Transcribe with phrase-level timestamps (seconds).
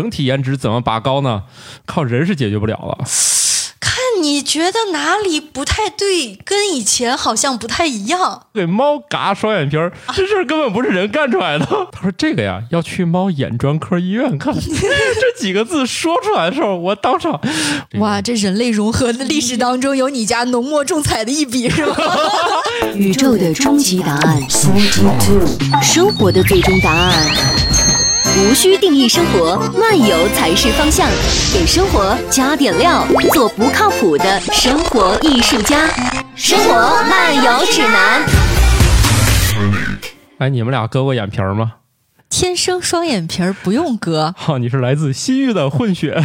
[0.00, 1.42] 整体颜值怎么拔高呢？
[1.84, 3.04] 靠人是解决不了了。
[3.78, 8.46] 看你觉得哪里不太对，跟以前好像不太一样。
[8.54, 11.66] 对猫嘎双眼皮儿，这事儿根本不是人干出来的。
[11.92, 14.54] 他说这个呀，要去猫眼专科医院看。
[14.56, 17.38] 这几个字说出来的时候，我当场，
[17.98, 21.94] 哇，这人类融合的历史当中有你家浓墨重彩的一笔是吗？
[22.96, 24.40] 宇宙的终极答案，
[25.82, 27.59] 生活的最终答案。
[28.42, 31.06] 无需定义生活，漫游才是方向。
[31.52, 35.86] 给生活加点料，做不靠谱的生活艺术家。
[36.34, 38.24] 生活漫游指南。
[40.38, 41.74] 哎，你们俩割过眼皮儿吗？
[42.30, 46.18] 天生双眼皮儿不用割，哈、你是来自西域的混血。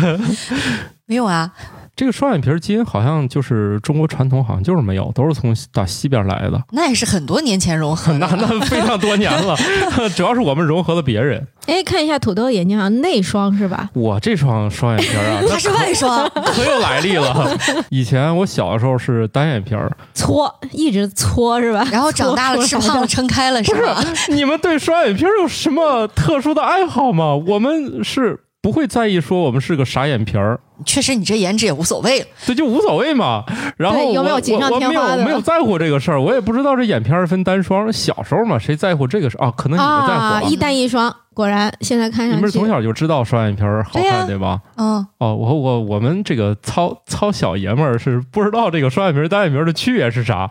[1.06, 1.52] 没有啊？
[1.96, 6.62] 这个双眼皮儿基因好像就是中国传统，好像就是没有，都是从打西边来的。
[6.72, 9.56] 那也是很多年前融合 的那那非常多年了，
[10.16, 11.48] 主要是我们融合了别人。
[11.68, 13.90] 哎，看一下土豆眼睛，好像内双是吧？
[13.94, 17.58] 我这双双眼皮儿啊， 它是外双，可有来历了。
[17.90, 21.88] 以前我小的时候是单眼皮儿，搓，一直搓是吧？
[21.92, 24.04] 然后长大了吃胖了撑开了是吧？
[24.30, 27.34] 你们对双眼皮儿有什么特殊的爱好吗？
[27.34, 30.60] 我们是不会在意说我们是个傻眼皮儿。
[30.86, 32.26] 确实，你这颜值也无所谓了。
[32.46, 33.44] 这就无所谓嘛。
[33.78, 37.92] 然后有没有我锦上添花的有没有在乎这个事儿，我也不知道这眼片儿分单双。
[37.94, 39.54] 小时候嘛，谁在乎这个事儿啊？
[39.56, 44.60] 可能你们在乎啊，一单一双，果然现在看上去你们是从小就知道双眼皮儿好看，对吧？
[44.78, 50.50] 嗯，哦，我我我们这个糙糙小爷们儿是不知道这个双眼皮儿单眼皮儿的区别是啥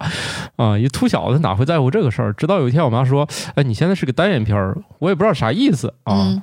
[0.56, 0.78] 啊！
[0.78, 2.32] 一秃小子哪会在乎这个事儿？
[2.34, 6.14] 直到有一天我妈说：“哎，你现在是个单眼皮儿。”我也不知道啥意思啊。
[6.14, 6.42] 嗯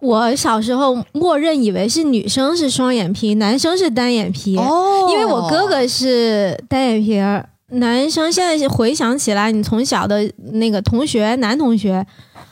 [0.00, 7.48] 我小时候默认以为是女生是双眼皮，男生是单眼皮，哦因为我哥哥是单眼皮儿。
[7.68, 12.06] 男生现在回想起来，你从小的那个同学，男同学，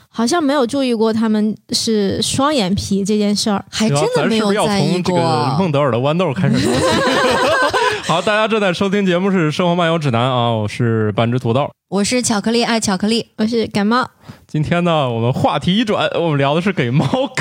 [0.09, 3.63] 好像没有注意过他们是双眼皮这件事儿。
[3.69, 5.55] 还真的没有咱是不是要在意从这个过。
[5.59, 6.79] 孟德尔的豌豆开始说起？
[8.05, 11.69] 好，大家正在收听节目是《生活漫游指南》啊，我是半只土豆。
[11.89, 14.09] 我是巧克力爱巧克力，我是感冒，
[14.45, 17.05] 今天呢，我们话题一转，我们聊的是给猫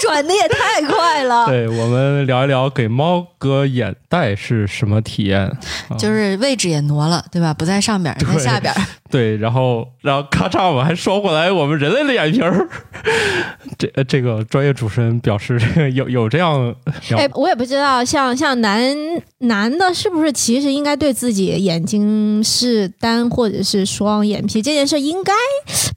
[0.00, 1.46] 转的也太快了。
[1.46, 5.42] 对我们聊一聊给猫割眼袋是什么体验。
[5.88, 7.54] 啊就是位置也挪了，对吧？
[7.54, 8.80] 不在上边，在下边儿。
[9.10, 12.68] 对，然后然后咔嚓，我们还双回来我们人类的眼皮儿。
[13.78, 16.74] 这呃这个专业主持人表示，这 个有有这样
[17.08, 18.94] 聊哎，我也不知道，像像男
[19.38, 25.32] 男的，是不是其实应该对自己眼睛是单或者是双眼皮这件事，应该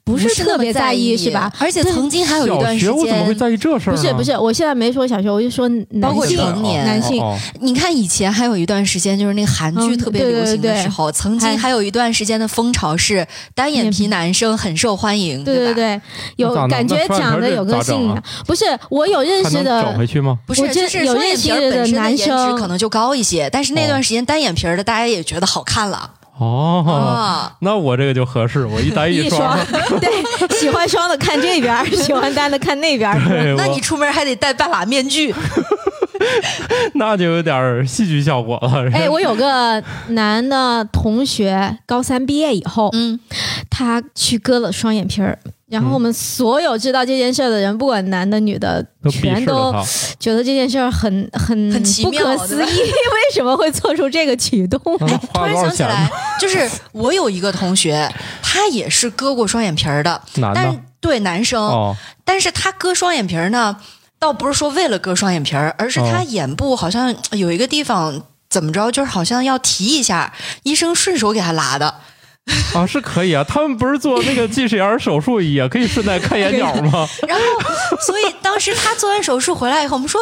[0.04, 1.52] 不是特别在意，是吧？？
[1.58, 3.94] 而且曾经还有一段时学我怎么会间，在意这事儿？
[3.94, 5.68] 不是不是，我现在没说小学，我就说
[6.00, 7.22] 包括男性成年男性。
[7.60, 15.44] 你看以前还有一段时间，就是那个韩剧嗯特别流行的时候，曾经还还有一段时间的风潮是单眼皮男生很受欢迎，吧？
[15.44, 16.00] 对对对，
[16.36, 20.38] 有感觉那双眼皮儿长得有个性，不是我有认识的找的回去吗？
[20.46, 27.52] 不是，就是双有认识的眼皮本身的男颜值生可能就高一些，但是那段时间单眼皮的大家也觉得好看了哦，啊。
[27.60, 29.56] 那我这个就合适，我一单一双。
[30.00, 35.32] 对，喜欢双的看这边， 喜欢单的看那边那你出门还得戴半拉面具，
[36.94, 38.90] 那就有点戏剧效果了。
[38.92, 43.18] 哎，我有个男的同学，高三毕业以后，嗯，
[43.70, 45.38] 他去割了双眼皮儿。
[45.66, 49.74] 然后我们所有知道这件事儿的人，不管男的女的，全都。
[50.20, 54.78] 觉得这件事儿很很很不可思议， 为什么会做出这个举动？
[55.32, 56.08] 突然想起来？，
[56.38, 58.08] 就是我有一个同学，
[58.40, 63.76] 他也是割过双眼皮儿的，男的但对男生，哦，但是他割双眼皮儿呢，
[64.24, 71.94] 倒不是说为了割双眼皮儿，而是他哦眼部好像有一个地方怎么着，就是好像要提一下，医生顺手给他拉的。
[72.74, 73.44] 啊，是可以啊。
[73.44, 77.06] 他们不是做那个近视眼手术也可以顺带看眼角吗？
[77.28, 77.42] 然后，
[78.06, 80.18] 所以当时他做完手术回来以后，我们说，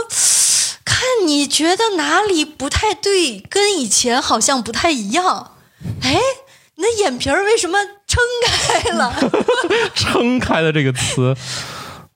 [0.84, 5.52] 看你觉得哪里不太对，跟以前好像不太一样。
[6.02, 6.18] 哎，
[6.74, 8.20] 你的眼皮儿为什么撑
[8.82, 9.14] 开了？
[9.94, 11.36] 撑开了这个词，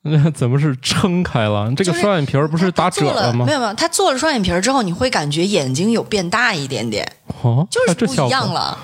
[0.09, 1.73] 那 怎么是撑开了？
[1.77, 3.53] 这个双眼皮儿不是打褶吗没？
[3.53, 7.07] 有没有，他做了双眼皮儿之后，你会感觉眼睛有变大一点点，
[7.43, 8.79] 哦，就是不一样了。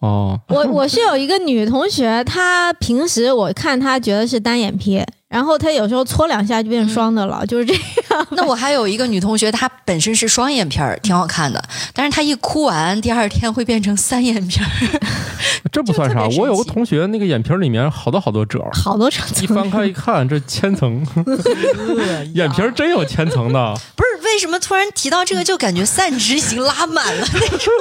[0.00, 0.38] 哦。
[0.48, 5.02] 我我是有一个女同学，她平时我看她觉得是单眼皮，
[5.34, 8.26] 然后她有时候搓两下就变双的了， 就是这样。
[8.30, 11.60] 那我还有一个女同学，她本身是双眼皮儿，挺好看的，
[11.92, 15.00] 但是她一哭完，第二天会变成三眼皮儿。
[15.72, 21.04] 这不算啥，我有个同学，那个眼皮儿里面好多好多褶儿， 好多层一翻开一看，这千层，
[22.34, 23.74] 眼皮儿真有千层的。
[23.96, 27.72] 不是为为什么突然提到这个，就感觉散值已经拉满了那种？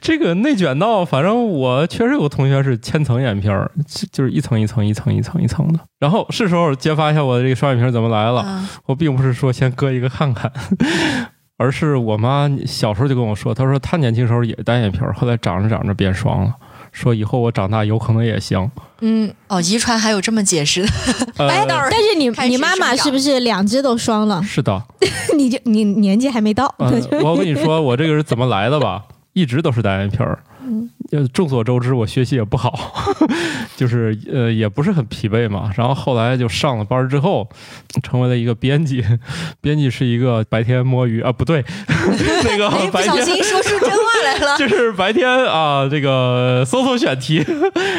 [0.00, 5.78] 这个内卷到，反正我确实有个同学是千层眼皮儿，就就是一层一层一层一层一层的。
[6.00, 8.44] 然后是时候揭发一下我的这个双眼皮怎么来了。
[8.46, 10.52] 嗯我并不是说先割一个看看，
[11.56, 16.54] 而是我妈小时候就跟我说，她说她年轻时候也单眼皮儿，后来长着长着变双了。
[16.92, 18.70] 说以后我长大有可能也行。
[19.00, 20.88] 嗯，哦，遗传还有这么解释的？
[21.38, 24.42] 但是你你妈妈是不是两只都双了？
[24.44, 24.80] 是的，
[25.36, 26.92] 你就你年纪还没到，呃，
[27.24, 29.04] 我跟你说，我这个是怎么来的吧？
[29.32, 30.38] 一直都是单眼皮儿。
[31.12, 32.72] 呃，众所周知，我学习也不好，
[33.76, 35.70] 就是呃，也不是很疲惫嘛。
[35.76, 37.48] 然后后来就上了班之后，
[38.02, 39.04] 成为了一个编辑。
[39.60, 41.64] 编辑是一个白天摸鱼啊，不对，
[42.44, 44.56] 那个哎，不白天小心说出真话来了。
[44.58, 47.44] 就是白天啊，这个搜索选题，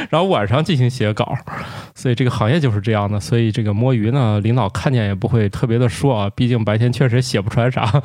[0.09, 1.35] 然后晚上进行写稿，
[1.93, 3.19] 所以这个行业就是这样的。
[3.19, 8.01] 所以这个摸鱼呢，领导看见也不会特别的说啊，毕竟白天确实写不出来啥，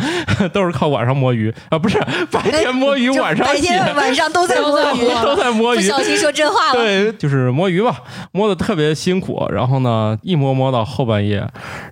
[0.53, 1.99] 都是靠晚上摸鱼啊，不是
[2.31, 5.79] 白天摸鱼，晚上写，白天晚上都在摸鱼， 都在摸鱼。
[5.79, 6.75] 不小心说真话了。
[6.75, 8.03] 对，就是摸鱼吧，
[8.33, 11.47] 摸的特别辛苦，然后呢，一摸摸到后半夜，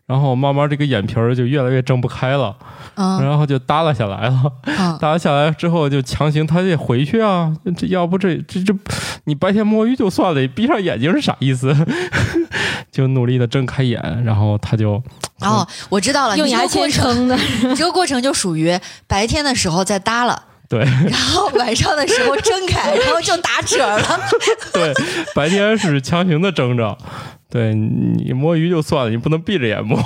[0.07, 2.57] 然后慢慢这个眼皮儿就越来越睁不开了，
[2.95, 4.43] 嗯然后就耷拉下来了。
[4.65, 8.75] 嗯，拉下来之后就强行他得回去啊，这要不这这这，
[9.25, 11.75] 你白天摸鱼就算了，你闭上眼睛是啥意思？
[12.91, 15.03] 就努力的睁开眼，然后他就
[15.41, 17.37] 哦，我知道了，用牙签撑的。
[17.69, 24.21] 你这个过程就属于白天的时候在耷拉，对 然后晚上的时候睁开， 然后就打褶了。
[24.73, 24.93] 对，
[25.35, 26.97] 白天是强行的睁着。
[27.51, 29.99] 对你摸鱼就算了，你不能闭着眼摸。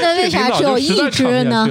[0.00, 1.66] 那为啥只有一只呢？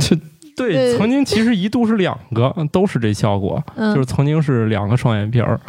[0.00, 0.14] 就
[0.56, 5.60] 对，对曾经其实一度是两个，都是这效果，嗯就是曾经是两个双眼皮儿。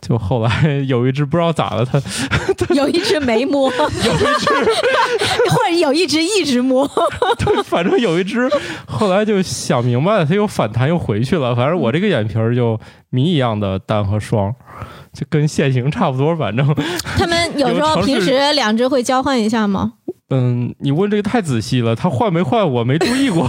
[0.00, 2.00] 就后来有一只不知道咋了，它
[2.74, 4.54] 有一只没摸， 有一只
[5.50, 6.90] 或者有一只一直摸。
[7.38, 8.48] 对，反正有一只，
[8.86, 11.54] 后来就想明白了，它又反弹又回去了。
[11.54, 12.78] 反正我这个眼皮儿就
[13.10, 14.52] 谜一样的单和双，
[15.12, 16.34] 就跟现形差不多。
[16.36, 16.66] 反正，
[17.18, 19.92] 他们有时候平时两只会交换一下吗？
[20.30, 23.46] 嗯，你问这个太仔细了，它换没换我没注意过，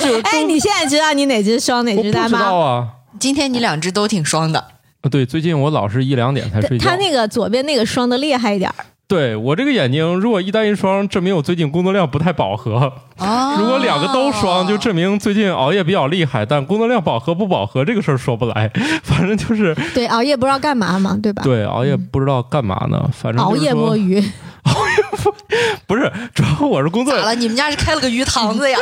[0.00, 2.38] 就哎，你现在知道你哪只双哪我不知只单吗？
[2.38, 2.88] 道啊。
[3.18, 4.66] 今天你两只都挺双的，啊
[5.10, 6.88] 对，最近我老是一两点才睡觉。
[6.88, 8.76] 他那个左边那个双的厉害一点儿，
[9.08, 12.72] 对我这个眼睛，如果一单一双，证明我最近工作量不太饱和；
[13.18, 16.46] 哦如果两个都双，就证明最近熬夜比较厉害。
[16.46, 18.70] 但工作量饱和不饱和这个事儿说不来，
[19.02, 21.42] 反正就是对，熬夜不知道干嘛嘛，对吧？
[21.42, 24.22] 对熬夜不知道干嘛呢，反正熬夜摸鱼。
[24.64, 25.02] 鱼，
[25.86, 27.34] 不是，主要我这工作咋，了？
[27.34, 28.78] 你们家是开了个鱼塘子呀？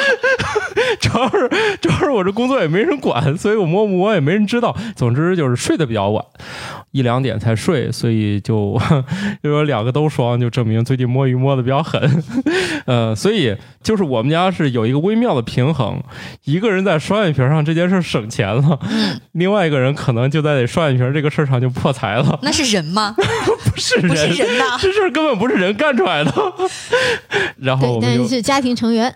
[1.01, 1.49] 主要是
[1.81, 4.77] 主要是我这工作也没人管，所以我摸不摸也没人知道。
[4.97, 6.25] 总之就是睡得比较晚，
[6.93, 8.81] 一两点才睡，所以就
[9.43, 12.23] 就说两个都双，就证明最近摸鱼摸的比较狠。
[12.87, 16.03] 呃，所以就是我们家是有一个微妙的平衡，
[16.45, 18.79] 一个人在双眼皮上这件事省钱了，
[19.33, 22.39] 另外一个人可能就在双眼皮这个事儿上就破财了。
[22.43, 23.15] 那是人吗？
[23.73, 26.33] 不是人，不是人呐这事儿根本不是人干出来的。
[27.59, 29.15] 然后但是家庭成员，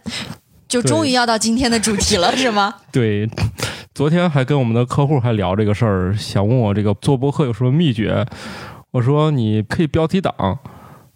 [0.75, 2.75] 就终于要到今天的主题了， 是吗？
[2.91, 3.31] 对，
[3.95, 8.27] 昨天还跟我们的客户还聊这个事儿，想问我这个做播客有什么秘诀。
[8.91, 10.59] 我说你可以标题党，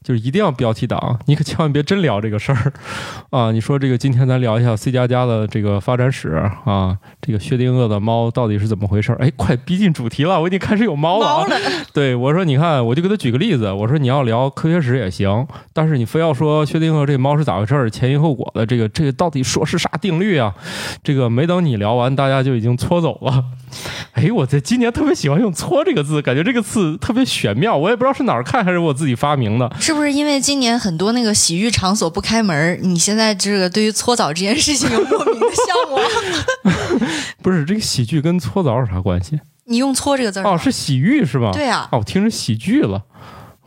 [0.03, 2.73] 就是一定要标题党，你可千万别真聊这个事儿
[3.31, 3.53] 啊！
[3.53, 6.31] 你说这个今天咱聊一下 C 加加的这个发展史
[6.65, 9.13] 啊，这个薛定谔的猫到底是怎么回事？
[9.19, 11.35] 哎，快逼近主题了，我已经开始有猫了、啊。
[11.41, 11.57] 猫了，
[11.93, 20.55] 对我说，你看，我就给他举个例子，我说你要聊科学史也行，但是你非要说薛定谔这猫是咋回事儿，前因后果的这个这个到底说是啥定律啊？
[21.03, 23.45] 这个没等你聊完，大家就已经搓走了。
[24.13, 29.71] 哎，我在今年特别喜欢用“搓”这个字，感觉这个字特别玄妙，我也不知道是哪儿看还是我自己发明的。
[29.89, 37.11] 是不是因为今年很多那个洗浴场所不开门儿，你现在这个对于搓澡这件事情有莫名的向往？
[37.41, 39.41] 不是这个洗浴跟搓澡有啥关系？
[39.65, 41.53] 你用“搓”这个字儿哦，是洗浴是吧？
[41.55, 43.03] 对啊，哦，我听成喜剧了，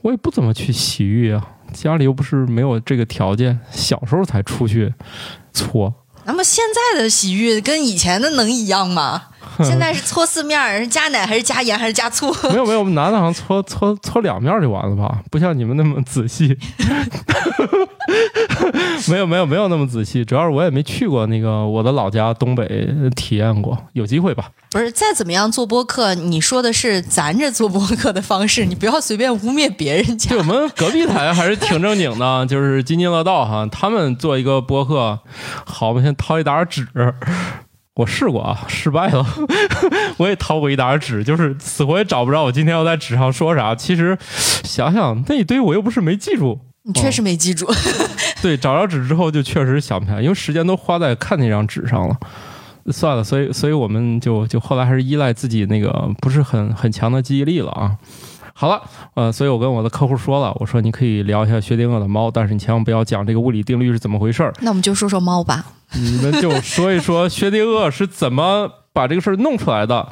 [0.03, 4.93] 我也不怎么去洗浴啊，家里又不是没有这个条件，小时候才出去
[5.51, 5.91] 搓。
[6.25, 6.63] 那么现
[6.93, 9.23] 在的洗浴跟以前的能一样吗？
[9.67, 12.31] 现在是搓四面儿，是加奶还是加盐还是加醋？
[12.51, 15.19] 没有没有，我们男的好像搓搓搓两面就完了吧？
[15.29, 16.57] 不像你们那么仔细。
[19.07, 24.49] 没有没有没有那么仔细，主要是我也没去过那个我的老家东北体验过，有机会吧？
[24.71, 30.37] 不是，再怎么样做播客，你说的是咱这做播客的方式，你不要随便污蔑别人家对。
[30.39, 33.67] 我们隔壁台还是挺正经的，就是津津乐道哈。
[33.71, 35.19] 他们做一个播客，
[35.65, 36.87] 好，我们先掏一沓纸。
[37.95, 39.25] 我试过啊，失败了。
[40.17, 43.75] 我也掏过一沓纸，就是死活也找不着我今天要在纸上说啥。
[43.75, 44.17] 其实
[44.63, 46.59] 想想那一堆，我又不是没记住。
[46.83, 47.67] 你确实没记住，
[48.41, 52.17] 对，找着纸之后就确实想不起来，因为时间都花在看那张纸上了。
[52.87, 57.95] 算了，所以所以我们就就后来还是依赖自己那个不是很很强的记忆力了啊。
[58.53, 58.81] 好了，
[59.15, 65.65] 呃，所以我跟我的客户说了，我说你可以聊一下薛定谔的猫，但是你千万不要讲这个物理定律是怎么回事儿，那我们就说说猫吧。
[65.93, 70.07] 你们就说一说薛定谔是怎么把这个事儿弄出来的。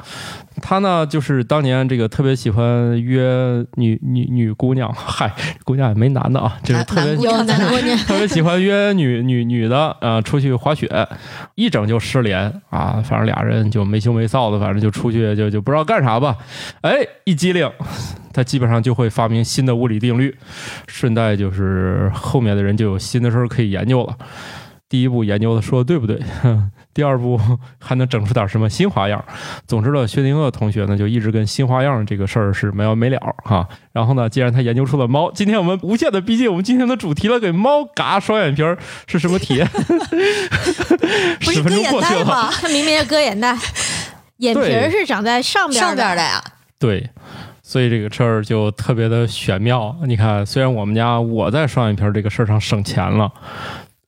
[0.62, 5.32] 他呢，就是当年这个特别喜欢约女女女姑娘，嗨，
[5.64, 7.42] 姑娘也没男的啊，就是特别有？
[7.44, 11.08] 男姑娘， 特别喜欢约女女女的，呃，出去滑雪，
[11.54, 16.36] 一整就失联啊，反正俩人就没羞没臊的，反正就出去就就不知道干啥吧。
[16.82, 17.70] 哎，一机灵，
[18.34, 20.36] 他基本上就会发明新的物理定律，
[20.88, 24.14] 顺带就是后面的人就有新的事儿可以研究了。
[24.90, 26.20] 第一步研究的说的对不对？
[26.42, 27.40] 哼 第二步
[27.78, 29.24] 还能整出点什么新花样？
[29.64, 33.66] 总之呢，薛定谔同学呢就一直跟新花样这个事儿是没完没了哈。
[33.92, 39.66] 然后呢，既然他研究出了猫，今天我们无限的逼近我们今天的主题了，给猫嘎双眼皮儿是什么体验？
[41.38, 42.50] 不十分是割眼钟过去了，袋吗？
[42.50, 43.56] 他明明要割眼袋，
[44.38, 46.42] 眼皮儿是长在上边儿上边儿的呀，
[46.80, 47.08] 对，
[47.62, 49.94] 所以这个事儿就特别的玄妙。
[50.06, 53.30] 你看，虽然我们家我在双眼皮儿这个事儿上省钱了，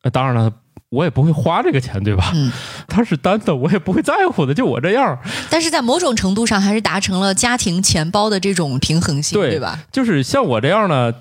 [0.02, 0.52] 呃当然了。
[0.92, 2.30] 我也不会花这个钱，对吧？
[2.34, 2.52] 嗯，
[2.86, 5.18] 它是单的，我也不会在乎的，就我这样。
[5.48, 9.78] 但是在某种程度上还是达成了家庭钱包的这种平衡性，对对吧？
[9.90, 11.14] 就是像我这样的，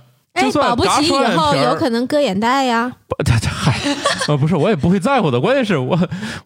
[0.52, 2.92] 算保不齐以后有可能割眼袋呀。
[3.64, 3.80] 嗨，
[4.28, 5.40] 呃， 不是，我也不会在乎的。
[5.40, 5.98] 关键是我，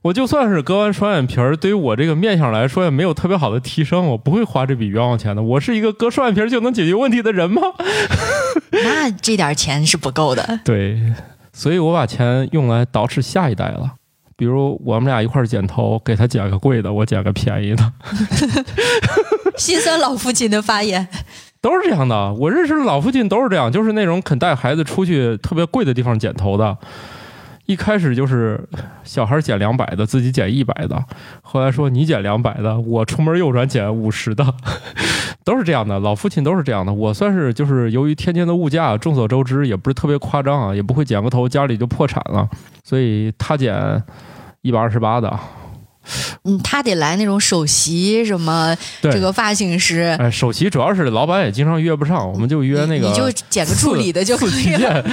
[0.03, 5.41] 我就算是割完双眼皮儿，对于我这个面相来说也没有特别好的提升，我不会花这笔冤枉钱的。
[5.41, 7.62] 我是一个割双眼皮就能解决问题的人吗？
[8.72, 10.60] 那这点钱是不够的。
[10.65, 11.00] 对，
[11.55, 13.93] 所以我把钱用来捯饬下一代了。
[14.35, 17.93] 比如我们俩一块儿剪头，给他剪个贵的，我剪个便宜的，
[19.55, 21.07] 心酸老父亲的发言，
[21.62, 22.33] 都是这样的。
[22.33, 26.77] 我认识的老父亲都是这样，就是那种肯带孩子出去特别贵的地方剪头的。
[27.65, 28.63] 一开始就是
[29.03, 31.03] 小孩减两百的，自己减一百的，
[31.41, 34.45] 后来说你减两百的，我出门右转减五十的，
[35.43, 36.00] 都是这样的。
[36.00, 36.93] 老父亲都是这样的。
[36.93, 42.48] 我算是就是由于天津的物价，众所周知，也不是特别夸张啊，也不会剪个头家里就破产了，
[42.84, 44.03] 所以他减
[44.62, 45.39] 一百二十八的，
[46.43, 55.03] 嗯，他得来那种首席什么这个发型师，哎，首席主要是老板也经常约不上，我们就约那个你就剪个助理的就可以了。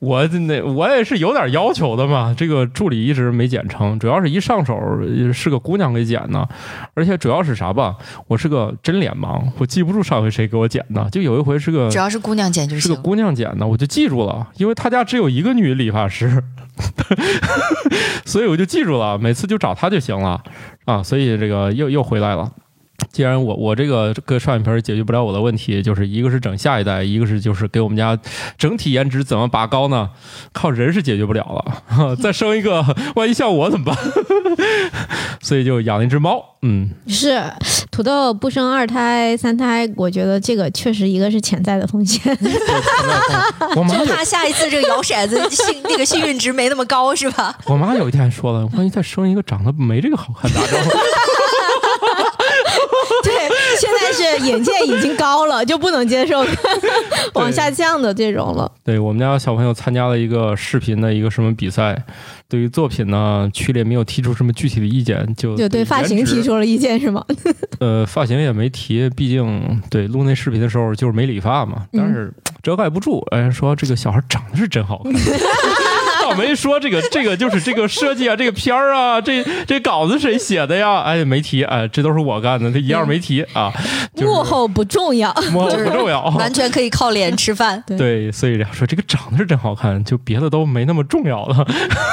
[0.00, 2.34] 我那我也是有点要求的嘛。
[2.36, 6.48] 这个助理一直没剪成，主要是一上手呃是个姑娘给剪的，
[6.94, 7.94] 而且主要是啥吧？
[8.26, 11.08] 我是个真脸盲，我记不住上回谁给我剪的。
[11.10, 12.88] 就有一回是个只要是姑娘剪就是。
[12.88, 16.42] 个姑娘剪的，我就记住了，因为他家只有一个女理发师，
[18.24, 20.42] 所以我就记住了，每次就找他就行了
[20.84, 21.02] 啊。
[21.02, 22.50] 所以这个又又回来了。
[23.16, 28.14] 既然我我这个割双眼皮儿解决不了我的问题，就是一个是整下一代，一个是就是给我们家
[28.58, 30.10] 整体颜值怎么拔高呢？
[30.52, 31.42] 靠人是解决不了
[31.96, 32.84] 了， 再生一个，
[33.16, 33.96] 万一像我怎么办？
[35.40, 37.42] 所以就养了一只猫，嗯，是
[37.90, 42.20] 土豆不生二胎、三胎，我觉得这个确实一个是潜在的风险。
[43.76, 47.58] 我妈有就怕下一次这个摇骰子幸那个幸运值没那么高是吧？
[47.64, 50.78] 我妈有一天还说了，万一再生一个长得没这个好看咋整？
[53.22, 53.32] 对，
[53.80, 56.44] 现在是眼界已经高了， 就不能接受
[57.34, 58.70] 往下降的这种了。
[58.84, 62.00] 对我们家小朋友参加了一个视频的一个什么比赛，
[62.48, 67.24] 对于作品呢，区里没有提出什么具体的意见，就就对发型提出了意见是吗？
[67.80, 73.20] 呃，发型也没提，毕竟对录那视频的时候就是没理发嘛，但是遮盖不住。
[73.30, 75.12] 哎，说这个小孩长得是真好看，
[76.26, 81.00] 倒没说这个这个就是这个设计啊，这个片儿啊，这这稿子谁写的呀？
[81.02, 83.72] 哎，没提，哎，这都是我干的，他一样没提啊。
[84.14, 85.32] 就是幕后不重要。
[85.52, 87.82] 幕后不重要，完全可以靠脸吃饭。
[87.86, 91.66] 对对，所以说这个长得是真好看，就别的都没那么重要了。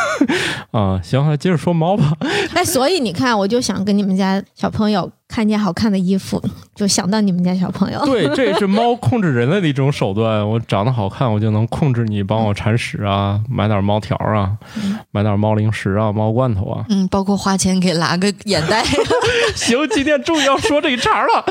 [0.71, 2.13] 啊，行，那接着说猫吧。
[2.53, 6.39] 哎，所以你看，我就想跟你们家小朋友看见好看的衣服，
[6.75, 8.05] 就想到你们家小朋友。
[8.05, 10.47] 对， 这也是猫控制人类的一种手段。
[10.47, 14.55] 我长得好看，我就能控制你，帮我铲屎啊，买点猫条啊，
[15.09, 16.85] 买点猫零食啊，猫罐头啊。
[16.89, 18.83] 嗯，包括花钱给拉个眼袋。
[19.55, 21.45] 行，今天终于要说这一茬了。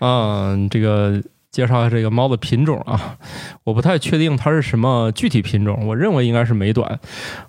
[0.00, 3.16] 嗯，这个介绍一下这个猫的品种啊，
[3.64, 7.00] 我不太确定它是什么具体品种，我认为应该是美短。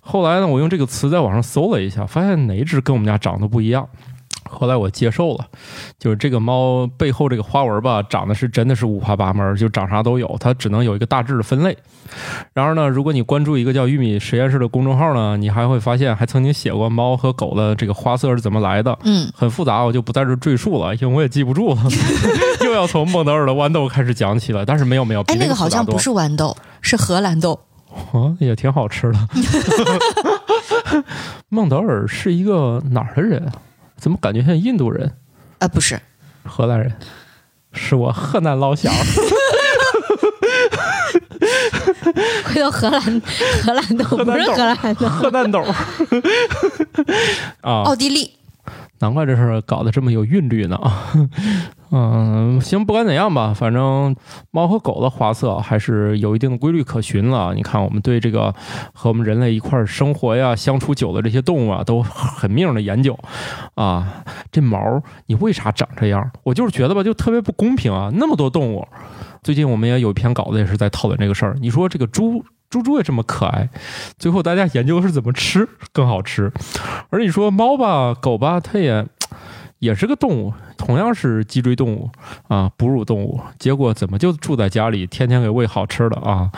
[0.02, 3.88] 后来呢，我用这个词在网上搜了一下，发现哪一只跟我们家长得不一样。
[4.50, 5.46] 后来我接受了，
[6.00, 11.78] 就是这个猫背后这个花纹吧，长得是真的是五花八门，就长啥都有，它只能有一个大致的分类。
[12.54, 21.82] 然而呢，如果你关注一个叫“玉米实验室”的公众号呢，你还会发现还曾经写过猫和狗的这个花色是怎么来的，嗯，很复杂，我就不在这赘述了，因为我也记不住了，
[22.64, 24.66] 又要从孟德尔的豌豆开始讲起了。
[24.66, 27.60] 但是没有没有，比哎，那个好像不是豌豆，是荷兰豆。
[28.12, 29.20] 啊，也挺好吃的。
[31.50, 33.52] 孟德尔是一个哪儿的人啊？
[33.98, 35.12] 怎么感觉像印度人、
[35.60, 36.00] 啊，不是，
[36.44, 36.94] 荷兰人？
[37.74, 38.94] 是我河南老乡。
[42.46, 43.22] 回头荷兰，
[43.64, 45.62] 荷兰豆不是荷兰豆，荷兰豆
[47.62, 48.32] 啊，奥地利。
[49.00, 50.80] 难怪这事儿搞得这么有韵律呢。
[51.92, 54.16] 嗯，行，不管怎样吧，反正
[54.52, 57.54] 猫和狗的花色还是有一定的规律可循了。
[57.56, 58.54] 你看，我们对这个
[58.94, 63.18] 和我们人类一块儿生活呀、相处久的这些动物啊，都很命的研究
[63.76, 64.24] 啊。
[64.52, 66.30] 这毛你为啥长这样？
[66.44, 68.12] 我就是觉得吧，就特别不公平啊！
[68.14, 68.86] 那么多动物，
[69.42, 71.56] 最近我们也有一篇稿子也是在讨论这个事儿。
[71.62, 72.44] 你说这个猪。
[72.70, 73.70] 猪猪也这么可爱，
[74.18, 76.52] 最后大家研究是怎么吃更好吃，
[77.10, 79.08] 而你说猫吧、狗吧，它也
[79.80, 82.10] 也是个动物，同样是脊椎动物
[82.48, 86.52] 啊，哺乳动物，结果怎么就住在家里，天天给喂好吃的啊？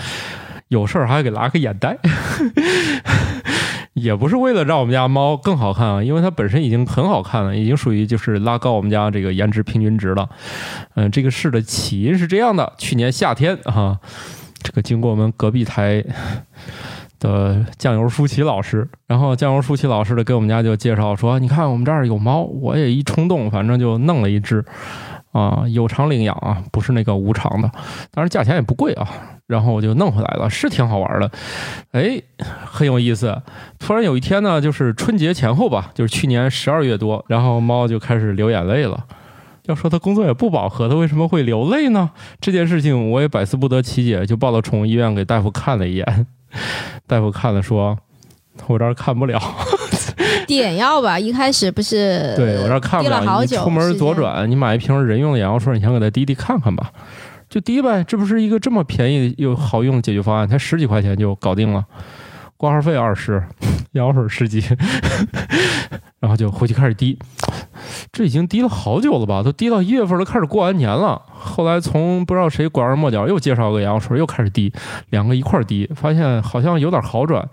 [0.69, 1.97] 有事儿还给拉个眼袋，
[3.93, 10.29] 也不是为了让我们家猫更好看啊，因为它本身已经很好看了，已经属于就是拉高我们家这个颜值平均值了。
[10.93, 13.99] 嗯、这个事的起因是这样的，去年夏天啊，
[14.61, 16.05] 这个经过我们隔壁台
[17.19, 24.63] 的酱油舒淇老师，然后酱油舒淇老师的给我们家就介绍说，你看我们这儿有猫，我也一冲动，反正就弄了一只，
[25.31, 27.69] 啊，有偿领养啊，不是那个无偿的，
[28.11, 29.07] 当然价钱也不贵啊，
[29.47, 31.29] 然后我就弄回来了，是挺好玩的，
[31.91, 32.21] 哎，
[32.65, 33.41] 很有意思。
[33.77, 39.05] 突然有一天呢，就是春节前后吧，就是去年十二月多，然后猫就开始流眼泪了。
[39.65, 42.09] 要说它工作也不饱和，它为什么会流泪呢？
[42.41, 46.25] 这件事情我也百思不得其解，就抱到宠物医院给大夫看了一眼，
[47.07, 47.97] 大夫看了说，
[48.67, 49.39] 我这儿看不了，
[50.47, 56.91] 点药吧，一开始不是对我这儿看不滴了你出门左转，你买一瓶人用的眼药水，你先给他滴滴看看吧，
[57.49, 61.83] 就滴呗，这不是一个这么便宜又好用的解决方案，才十几块钱就搞定了，
[62.57, 63.43] 挂号费二十，
[63.93, 64.61] 眼 药水十几，
[66.19, 67.17] 然后就回去开始滴。
[68.11, 69.41] 这已经滴了好久了吧？
[69.43, 71.21] 都滴到一月份，都开始过完年了。
[71.27, 74.71] 后来从不知道谁拐弯抹角又介绍个眼药水，又开始滴，
[75.09, 77.47] 两个一块滴，发现好像有点好转。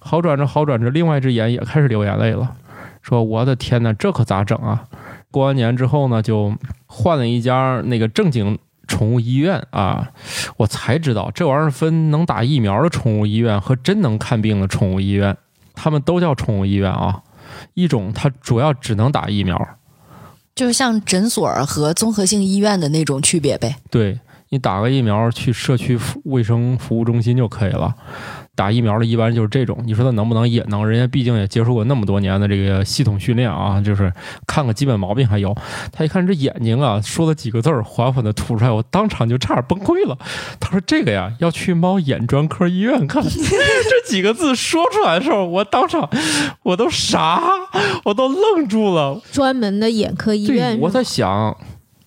[0.00, 2.56] 好转着好转着，另外一只眼也开始流眼泪了，
[3.02, 4.84] 说：“我的天哪，这可咋整啊？”
[5.30, 6.52] 过完年之后呢，就
[6.86, 10.10] 换了一家那个正经宠物医院啊，
[10.56, 15.36] 我才知道这玩意儿分能打疫苗的宠物医院和真能看病的宠物医院，
[15.74, 17.22] 他们都叫宠物医院啊。
[17.74, 19.56] 一种它主要只能打疫苗，
[20.54, 23.76] 就是像诊所和综合性医院的那种区别呗。
[23.90, 27.94] 对你打个疫苗去社区服卫生服务中心就可以了。
[28.54, 30.86] 打疫苗的一般就是这种，你说他能不能也能？
[30.86, 34.12] 人家毕竟也接受过那么多年的这个系统训练啊，就是
[34.46, 35.56] 看个基本毛病还有。
[35.90, 40.18] 他一看这眼睛啊，说了几个字儿，缓缓的吐出来，我当场就差点崩溃了。
[40.60, 43.22] 他说这个呀，要去猫眼专科医院看。
[43.24, 46.10] 这几个字说出来的时候，我当场
[46.64, 47.42] 我都傻，
[48.04, 49.20] 我都愣住了。
[49.32, 51.56] 专门的眼科医院，我在想，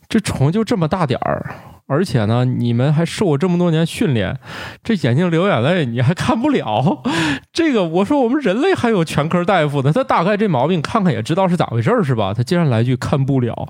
[0.08, 1.56] 这虫就这么大点儿，
[1.88, 4.38] 而且呢，你们还受过这么多年训练，
[4.84, 7.04] 这眼睛流眼泪你还看不了。
[7.54, 12.34] 这个我说我们人类还有全科大夫呢，他大概这毛病看看也知道是咋回事儿是吧？
[12.34, 13.69] 他竟然来句看不了，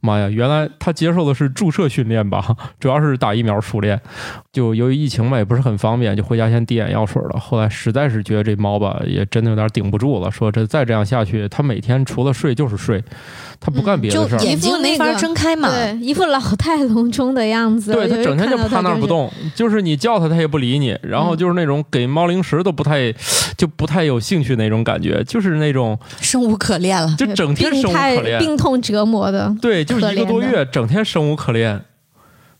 [0.00, 2.44] 妈呀，原来他接受的是注射训练吧？
[2.80, 4.00] 主要是打疫苗熟练。
[4.52, 7.40] 就由于疫情嘛，也不是很方便，就回家先滴眼药水了。
[7.40, 13.02] 后来实在是觉得这猫吧，也真的有点顶不住了，说这再这样下去，它每天除了睡就是睡，
[13.60, 14.38] 它不干别的就事儿。
[14.40, 15.70] 眼睛没法睁开嘛。
[15.70, 17.92] 对，一副老态龙钟的样子。
[17.92, 18.58] 对他整天就。
[18.62, 23.12] 趴那儿不动，就是你叫它，它也不理你，然后就是那种给猫零食都不太，
[23.58, 27.14] 就不太有兴趣那种感觉，就是那种生无可恋了。
[27.18, 31.82] 就整天生无可恋，病痛折磨的，对，就是一个多月，整天生无可恋。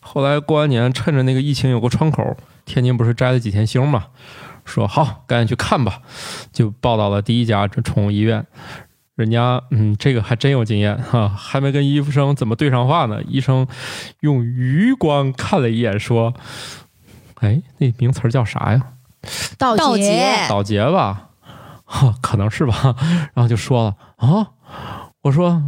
[0.01, 4.07] 后来过完年，趁着那个疫情有个窗口，天津不是摘了几天星嘛，
[4.65, 6.01] 说好赶紧去看吧，
[6.53, 8.45] 就报到了第一家这宠物医院。
[9.23, 13.67] 人家嗯，这个还真有经验哈、还没跟医生怎么对上话呢，医生
[14.21, 16.35] 用余光看了一眼，说
[17.41, 18.83] ：“哎，那名词儿叫啥呀？
[19.57, 21.29] 道道杰倒结吧，
[21.87, 22.97] 哈，可能是吧。
[23.35, 24.49] 然后就说了啊，
[25.23, 25.63] 我说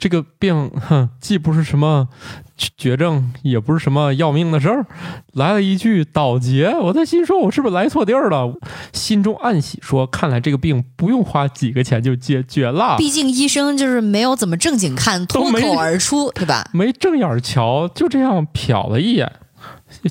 [0.00, 2.08] 这个病，哼，既不是什么
[2.56, 4.86] 绝症，也不是什么要命的事儿，
[5.34, 8.50] 来了一句倒结，我在心说，我是不是来错地儿了？
[8.94, 12.96] 心中暗喜，说看来这个病不用花几个钱就解决了。
[12.96, 16.66] 毕竟医生就是没有怎么正经看，脱口而出，对吧？
[16.72, 19.30] 没正眼儿瞧，就这样瞟了一眼，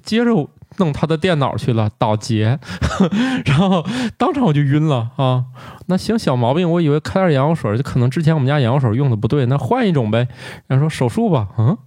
[0.05, 0.47] 接着
[0.79, 2.59] 弄他的电脑去了，倒结，
[3.45, 3.85] 然后
[4.17, 5.45] 当场我就晕了啊！
[5.85, 10.27] 那行，小毛病，我以为开点眼药水，就可能之前我们家眼药水用的不对，那换一种呗。
[10.67, 11.77] 然后说手术吧，嗯，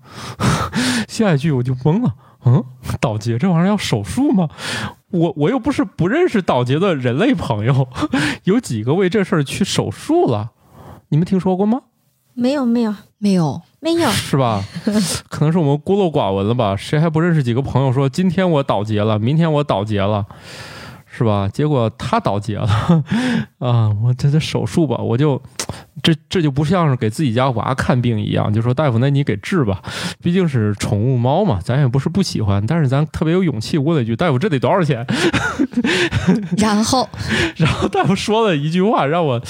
[1.09, 2.65] 下一句我就懵了，嗯，
[3.01, 4.49] 倒结这玩意儿要手术吗？
[5.11, 7.89] 我我又不是不认识岛杰的人类朋友，
[8.45, 10.53] 有几个为这事儿去手术了，
[11.09, 11.83] 你们听说过吗？
[12.35, 14.63] 没有没有没有，没有， 是吧？
[15.29, 16.77] 可能是我们孤陋寡闻了吧？
[16.77, 20.25] 谁还不认识几个朋友说今天我倒结了，明天我倒结了，
[21.05, 21.49] 是吧？
[21.53, 22.69] 结果他倒结了
[23.59, 23.91] 啊！
[24.03, 25.43] 我这这手术吧，我就
[26.01, 29.83] 这这就不像是给自己家娃看病一样，就说大夫，那你给治吧，
[30.23, 35.05] 毕竟是宠物猫嘛，咱也不是不喜欢，但是咱特别有勇气，问了一句，大夫这得多少钱？
[36.57, 37.09] 然后
[37.57, 39.43] 然后大夫说了一句话，让我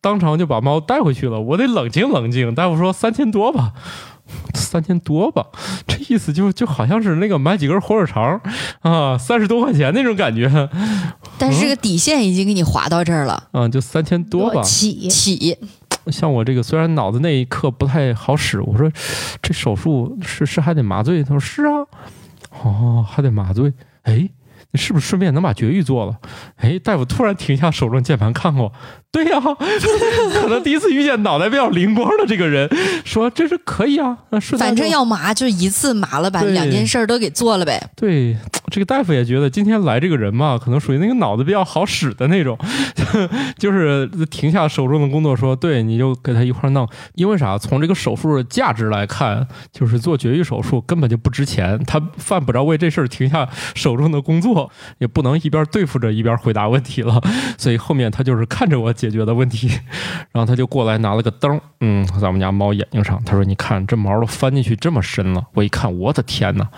[0.00, 1.40] 当场就把猫带回去了。
[1.40, 2.54] 我得冷静冷静。
[2.54, 3.72] 大夫说三千多吧，
[4.54, 5.46] 三千多吧，
[5.86, 8.40] 这意思就就好像是那个买几根火腿肠
[8.80, 10.68] 啊，三十多块钱那种感觉
[11.38, 14.62] 但是这个底线已经给你划到这儿了，啊，就三千多吧。
[14.62, 15.56] 起起
[16.06, 18.90] 像我这个虽然脑子那一刻不太好使，我说
[19.42, 21.86] 这手术是是还得麻醉，他说是啊，
[22.62, 24.28] 哦还得麻醉，哎。
[24.72, 26.16] 你是不是顺便能把绝育做了？
[26.56, 28.72] 哎，大夫突然停下手中键盘看我，
[29.10, 29.40] 对呀、
[30.42, 32.68] 可能第一次遇见脑袋比较灵光的这个人，
[33.04, 37.82] 说这是可以啊，那顺反正要麻就一次麻了，把对两件事儿都给做了呗。
[37.96, 38.36] 对
[38.70, 42.58] 这个大夫也觉得今天来这个人嘛，可能属于那个脑子比较好使的那种，
[43.58, 46.86] 就是停下手中的工作说，对，你就给他一块儿弄。
[47.14, 47.56] 因为啥？
[47.56, 54.57] 从这个手术的价值来看，就是做绝育手术根本就不值钱，他犯不着为这事儿停下手中的工作，
[54.98, 57.20] 也不能一边对付着一边回答问题了。
[57.58, 59.68] 所以后面他就是看着我解决的问题，
[60.32, 66.68] 然后他就过来拿了个灯，嗯，在我们家猫眼睛上，他说：“你看这毛都翻进去这么深了。”我一看，我的天哪！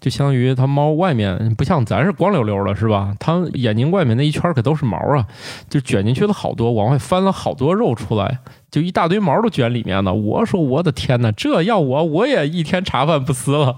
[0.00, 3.14] 就相当于它猫外面不像咱是光溜溜的，是吧？
[3.20, 5.26] 它眼睛外面那一圈可都是毛啊，
[5.68, 8.38] 就卷进去了好多，往外翻了好多肉出来，
[8.70, 10.12] 就一大堆毛都卷里面了。
[10.12, 13.74] 我说我的天哪，这要我我也一天茶饭不思了。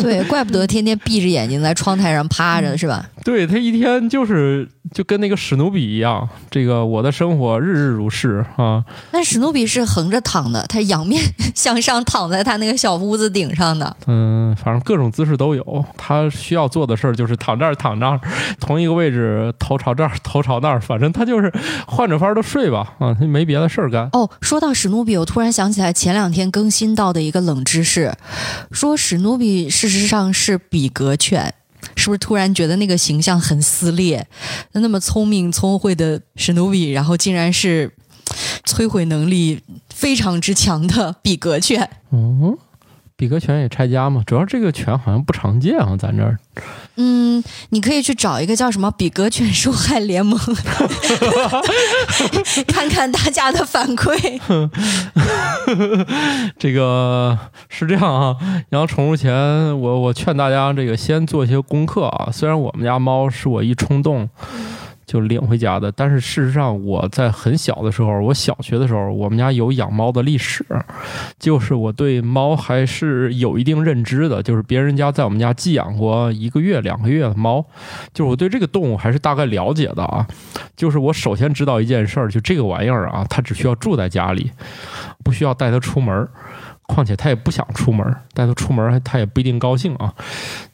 [0.00, 3.06] 对，怪不得天天闭着眼睛在窗台上趴着，是吧？
[3.24, 8.84] 对他一天就是就跟那个史努比一样，这个我的生活日日如是啊。
[9.12, 11.22] 但史努比是横着躺的，他仰面
[11.54, 13.96] 向上躺在他那个小屋子顶上的。
[14.06, 15.84] 嗯，反正各种姿势都有。
[15.96, 18.20] 他需要做的事儿就是躺这儿躺那儿，
[18.58, 21.52] 同一个位置，头朝这儿，头朝那儿，反正他就是
[21.86, 22.94] 换着法儿的睡吧。
[22.98, 24.08] 啊，他没别的事儿干。
[24.12, 28.12] 哦，说到史努比，我突然想起来前两天更新到的一个冷知识，
[28.70, 31.54] 说史努比事实上是比格犬。
[31.96, 34.24] 是不是突然觉得那个形象很撕裂？
[34.70, 37.92] 那么聪明聪慧的史努比，然后竟然是
[38.64, 39.60] 摧毁能力
[39.92, 41.90] 非常之强的比格犬。
[42.12, 42.56] 嗯，
[43.22, 46.36] 比格犬也拆家嘛，主要这个犬好像不常见啊，咱这儿。
[46.96, 50.36] 嗯，你可以去找一个叫什么比格犬受害联盟，
[52.66, 54.40] 看看大家的反馈。
[56.58, 58.36] 这个是这样啊，
[58.70, 59.32] 养宠物前，
[59.78, 62.28] 我我劝大家这个先做一些功课啊。
[62.32, 64.28] 虽然我们家猫是我一冲动
[65.04, 70.64] 就领回家的，但是事实上我在很小的时候，我小学的时候，我们家有养猫的历史，
[71.38, 74.42] 就是我对猫还是有一定认知的。
[74.42, 77.64] 就是别人家在我们家寄养过一个月、两个月的猫，
[78.14, 80.26] 就是我对这个动物还是大概了解的啊。
[80.76, 84.50] 就是我首先知道一件事儿，就这个玩意儿啊，它只需要住在家里，
[85.22, 86.28] 不需要带它出门儿。
[86.92, 90.12] 况且他也不想出门儿，带它出门儿它也不一定高兴啊。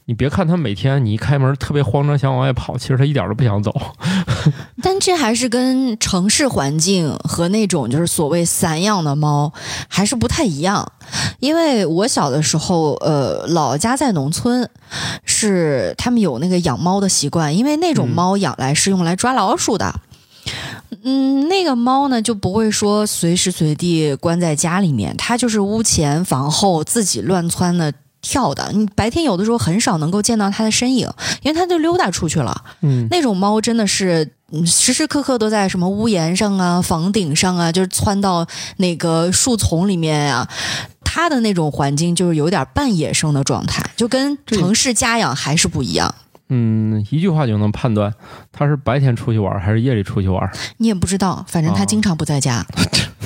[0.07, 3.75] 你别看他每天你一开门特别慌张想往外跑，其实他一点儿都不想走。
[4.83, 9.53] 但这还是跟城市环境和那种就是所谓散养的猫
[9.87, 10.91] 还是不太一样。
[11.41, 14.69] 因为我小的时候，呃，老家在农村，
[15.25, 19.95] 是他们有那个养猫的习惯，因为那种嗯猫养来是用来抓老鼠的。
[20.88, 20.88] 嗯，
[21.49, 28.71] 那个猫呢就不会说随时随地关在家里面，它就是屋前房后自己乱窜的跳的。
[28.73, 31.09] 你白天有的时候很少能够见到它的身影，
[31.43, 32.65] 因为它就溜达出去了。
[32.83, 34.33] 嗯，那种猫真的是。
[34.51, 38.47] 嗯，时时刻刻都在什么屋檐上啊、房顶上啊，就是窜到
[38.79, 40.49] 那个树丛里面啊。
[41.05, 46.15] 它的那种环境就是有点半野生的状态，就跟城市家养还是不一样。
[46.51, 48.13] 嗯，一句话就能判断
[48.51, 50.51] 他是白天出去玩儿还是夜里出去玩儿。
[50.79, 52.65] 你也不知道，反正它哦经常不在家。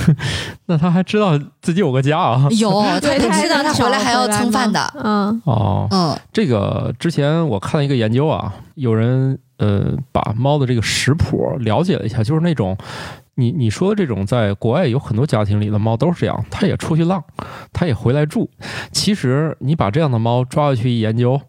[0.66, 2.48] 那他还知道自己有个家啊？
[2.50, 4.92] 有，它对，他知道他回来还要蹭饭的。
[4.96, 12.76] 嗯，哦，嗯，这个之前我看了一个研究啊，有人呃把猫的这个食谱了解了一下，就是那种
[13.36, 17.22] 你你说的这种，在国外有很多家庭里的猫都是这样，它也出去浪，
[17.72, 18.50] 它也回来住。
[18.90, 21.40] 其实你把这样的猫抓回去一研究。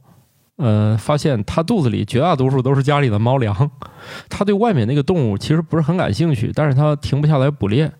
[0.57, 3.71] 呃，发现它肚子里绝大多数都是家里的猫粮，
[4.29, 7.91] 它对外面那个动物其实不是很感兴趣，但是它停不下来捕猎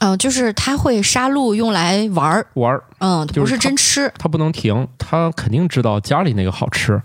[0.00, 4.12] 嗯、就是它会杀戮用来玩儿，玩儿，嗯，不是就是它真吃。
[4.16, 7.02] 它不能停，它肯定知道家里那个好吃，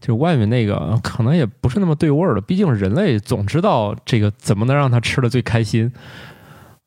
[0.00, 5.92] 就外面那个可能也不是那么对味儿的，毕竟人类总知道这个怎么能让它吃的最开心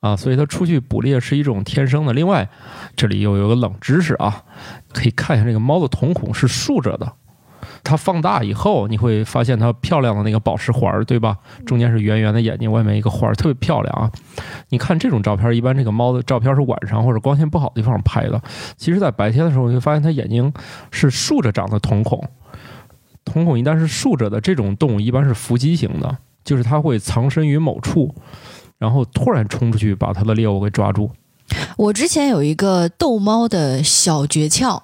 [0.02, 2.12] 啊，所以它出去捕猎是一种天生的。
[2.12, 2.50] 另外，
[2.98, 4.44] 这里又有个冷知识啊，
[4.92, 7.14] 可以看一下这个猫的瞳孔是竖着的。
[7.84, 11.38] 它放大以后，你会发现它漂亮的那个宝石环儿，对吧？
[11.66, 14.12] 中间是圆圆的眼睛，外面一个环儿，特别漂亮啊！
[14.70, 18.42] 你看这种照片，一般这个猫的照片是晚上或者光线不好的地方拍的。
[18.78, 20.54] 其实，在白天的时候，你会发现它眼睛
[20.92, 22.24] 是竖着长的瞳孔。
[23.24, 28.14] 瞳孔一旦是竖着的，这种动物一般是伏击型的，就是它会藏身于某处，
[28.78, 31.10] 然后突然冲出去把它的猎物给抓住。
[31.78, 34.82] 我之前有一个逗猫的小诀窍，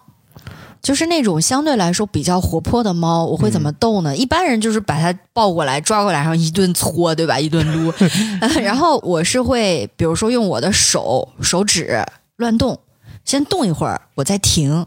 [0.81, 4.15] 就是那种相对来说比较活泼的猫，我会怎么逗呢？
[4.15, 7.39] 一般人就是把它抱过来、抓过来，然后一顿搓，对吧？
[7.39, 7.93] 一顿撸。
[8.61, 12.05] 然后我是会，比如说用我的手手指
[12.37, 12.79] 乱动，
[13.25, 14.85] 先动一会儿，我再停，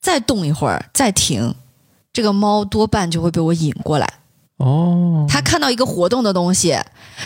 [0.00, 1.54] 再动一会儿，再停。
[2.12, 4.06] 这个猫多半就会被我引过来。
[4.56, 6.76] 哦它看到一个活动的东西，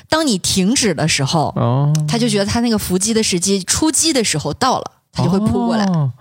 [0.08, 5.84] 当你停止的时候，哦，它就觉得它那个伏击的时机、出击的时候到了，它就会扑过来。
[5.86, 6.12] 哦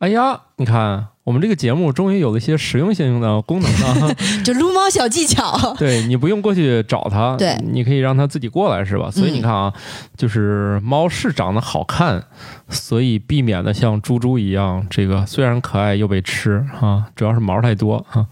[0.00, 4.14] 哎呀，你看，我们这个节目终于有了一些实用性的功能了。
[4.42, 5.54] 就撸猫小技巧。
[5.78, 9.10] 对你不用过去找它，对嗯你可以让它自己过来，是吧？
[9.10, 9.70] 所以你看啊，
[10.16, 12.24] 就是猫是长得好看，
[12.70, 18.26] 所以避免的像猪猪一样，这个虽然可爱又被吃啊，主要是毛太多啊。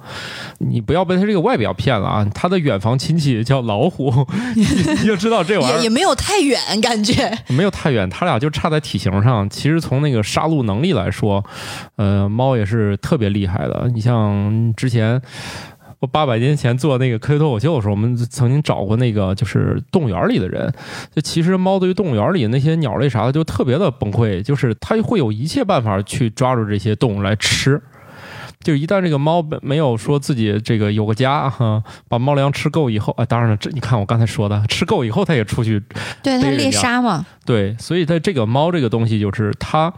[0.58, 4.62] 你不要被它这个外表骗了啊，它的远房亲戚叫老虎，你
[5.00, 9.48] 你就知道这玩意儿也也没有太远，感觉没有太远，它俩就差在体型上。
[9.50, 11.44] 其实从那个杀戮能力来说，
[11.96, 13.90] 呃，猫也是特别厉害的。
[13.92, 15.20] 你像之前
[16.00, 20.72] 我八百年前做那个科学脱口秀的时候，我们曾经找过那个就是动物园里的人。
[21.14, 27.80] 就其实猫对于动物园里那些鸟类啥的就特别的崩溃，就是它会有一切办法去抓住这些动物来吃。
[28.60, 35.80] 就一旦这个猫没有说自己这个有个家哈，把猫粮吃够以后，啊，当然了，这你看我刚才说的，吃够以后它也出去
[36.24, 37.24] 对它猎杀嘛。
[37.46, 39.92] 对，所以它这个猫这个东西就是它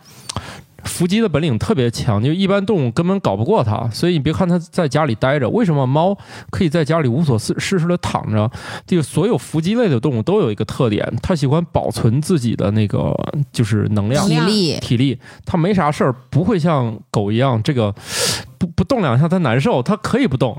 [0.85, 3.89] 伏击的本领特别强，就一般动物根本搞不过它。
[3.91, 6.17] 所以你别看它在家里待着，为什么猫
[6.51, 8.51] 可以在家里无所事事事的躺着？
[8.87, 13.15] 这个所有伏击类的动物都有一个特点，它喜欢保存自己的那个
[13.53, 17.95] 就是能量体力体力，它没啥事儿，不会像狗一样这个。
[18.61, 20.55] 不不动两下他难受，他可以不动，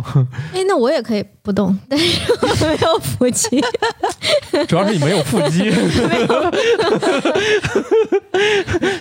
[0.53, 3.63] 哎，那我也可以不动， 但是我没有腹肌。
[4.67, 5.69] 主要是你没有腹肌。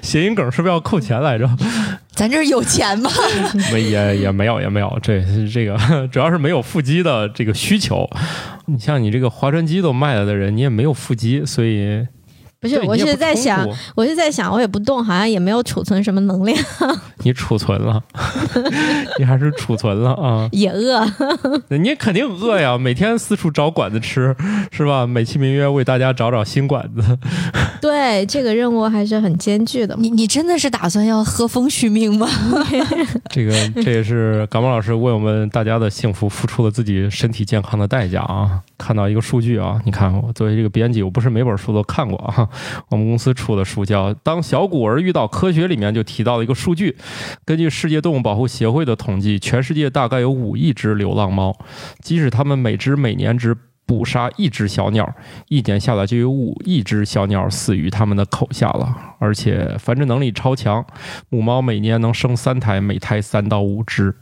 [0.03, 1.49] 谐音梗是不是要扣钱来着？
[2.15, 3.11] 咱这儿有钱吗？
[3.73, 5.79] 没也也没有也没有，这这个
[6.13, 8.07] 主要是没有腹肌的这个需求。
[8.67, 12.07] 你像你这个划船机都卖了的人，你也没有腹肌，所以
[12.61, 16.59] 不是，我是在想，我是在想，我也不动，好像也没有储存什么能量，
[17.25, 18.03] 你储存了，
[19.19, 20.47] 你还是储存了啊？
[20.53, 21.03] 也饿。
[21.69, 24.37] 你肯定饿呀，每天四处找馆子吃，
[24.71, 25.07] 是吧？
[25.07, 27.19] 美其名曰为大家找找新馆子。
[27.81, 29.97] 对，这个任务还是很艰巨的。
[29.99, 32.29] 你你真的是打算要喝风续命吗？
[33.31, 38.61] 这个这也是感冒老师为我们大家的幸福付出了自己身体健康的代价啊！
[38.77, 42.47] 看到一个数据啊，你看我作为这个编辑，我不是每本书都看过啊。
[42.89, 46.97] 我们公司出的书叫《当小骨儿遇到科学》，里面就提到了一个数据，
[47.45, 51.57] 根据世界动物保护协会的统计，全世界大概有五亿只流浪猫，
[52.03, 55.13] 即使它们每只每年只捕杀一只小鸟，
[55.49, 60.85] 一年下来就有五亿只小鸟死于它们的口下了，而且繁殖能力超强，
[61.29, 64.15] 母猫每年能生三胎，每胎三到五只。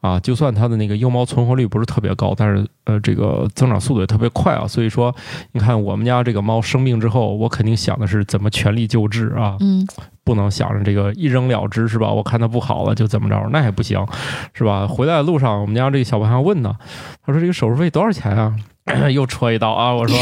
[0.00, 4.66] 啊，就算它的那个幼猫存活率不是特别高，但是呃，这个增长速度也特别快啊。
[4.66, 5.14] 所以说，
[5.52, 9.84] 你看我们家这个猫生病之后，我肯定想的是怎么全力救治啊，嗯，
[10.22, 12.12] 不能想着这个一扔了之是吧？
[12.12, 14.06] 我看它不好了就怎么着，那也不行，
[14.54, 14.86] 是吧？
[14.86, 16.76] 回来的路上，我们家这个小朋友问呢，
[17.24, 18.54] 他说这个手术费多少钱啊？
[19.12, 19.92] 又戳一刀啊！
[19.94, 20.16] 我说，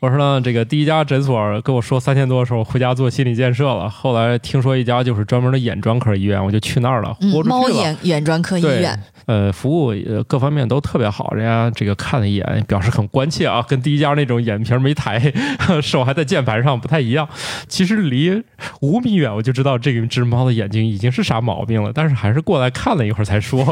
[0.00, 3.88] 我说呢，这个第一家诊所跟我说三千多的时候，回家做心理建设了。
[3.88, 7.82] 后来听说一家就是专门的眼专科医院，我就去那儿了，嗯豁出猫去了。
[7.82, 15.32] 眼眼专科医院，呃，服务呃各方面都特别好，人家这个看了一眼，表示很关切啊，跟第一家那种眼皮没抬，
[15.80, 17.28] 手还在键盘上不太一样。
[17.68, 18.42] 其实离
[18.80, 23.64] 五米远我就知道这个只猫的眼睛已经是啥毛病了，但是还是过来看了一会儿才说。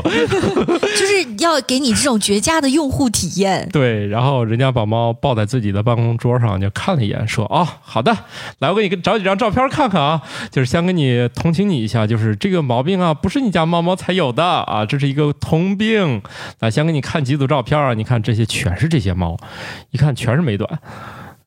[1.42, 3.68] 就是要给你这种绝佳的用户体验。
[3.72, 8.16] 对，然后人家把猫抱在自己的办公桌上，就看了一眼，说：“哦，好的，
[8.60, 16.22] 来，我给你找几张照片看看啊，就是先跟你同情你一下，就是这个毛病啊，不是你家猫猫才有的啊，这是一个通病。
[16.60, 19.36] 来，先给你看几组照片啊，你看这些全是这些猫，
[19.90, 20.78] 一看全是美短。”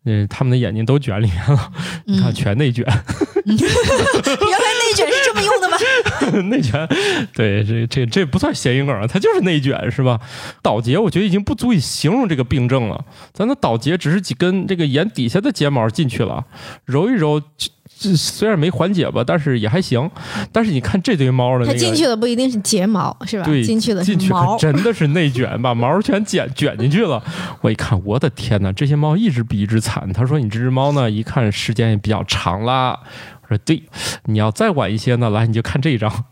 [0.08, 1.72] 嗯，它们的眼睛都卷里面了，
[2.06, 2.86] 你看全内卷，
[3.46, 5.55] 原来内卷是这么用？
[6.50, 6.88] 内卷，
[7.34, 10.20] 对，这这这不算谐音梗啊，它就是内卷是吧？
[10.62, 16.46] 倒睫我觉得已经不足以形容这个病症了，咱的倒睫只是几根这个眼底下的睫毛进去了，
[16.86, 17.42] 揉一揉。
[17.98, 20.12] 这虽然没缓解吧，但是也还行。
[20.52, 23.46] 但是你看这堆猫的那个，它进去的不一定是睫毛，是吧？
[23.46, 24.30] 对，进去的进去。
[24.60, 27.24] 真的是内卷，把毛全卷卷进去了。
[27.62, 30.12] 我一看，我的天哪，这些猫一只比一只惨。
[30.12, 33.00] 他说：“你这只猫呢，一看时间也比较长啦。”
[33.50, 33.84] 我说：“对，
[34.26, 36.12] 你要再晚一些呢，来你就看这一张。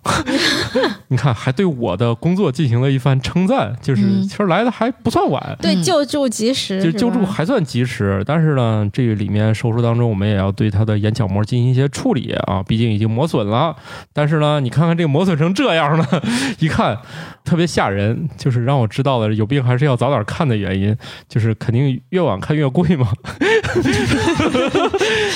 [1.10, 5.56] 你看，还对我的工作进行了一番称赞，就是、嗯其实来的还不算晚。
[5.62, 13.76] 对，嗯救助及时，就救助还算及时，但是呢，这个里面手术当中，我们也要对他的眼角膜进行一些处理啊，毕竟已经磨损了。
[14.12, 16.23] 但是呢，你看看这个磨损成这样了，
[16.58, 16.97] 一看
[17.43, 20.95] 特别吓人，就是让我知道了有病还是要早点看的原因，
[21.30, 23.08] 就是肯定越晚看越贵嘛。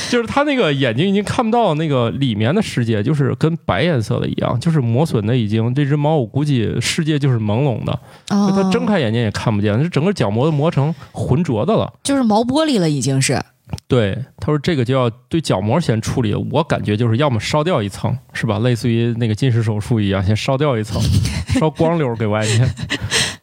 [0.09, 11.91] 就是他那个眼睛已经看不到那个里面的世界，就是跟白颜色的一样，就是磨损的已经这只猫，我估计世界就是朦胧的，它睁开眼睛也看不见，这整个角膜都磨成浑浊的了。
[12.03, 13.41] 就是毛玻璃了，已经是。
[13.85, 18.59] 对，他说这个就要对角膜先处理，我感觉就是要么烧掉一层，是吧？
[18.59, 21.01] 类似于那个近视手术一样，先烧掉一层，
[21.59, 22.69] 烧光溜儿给外面，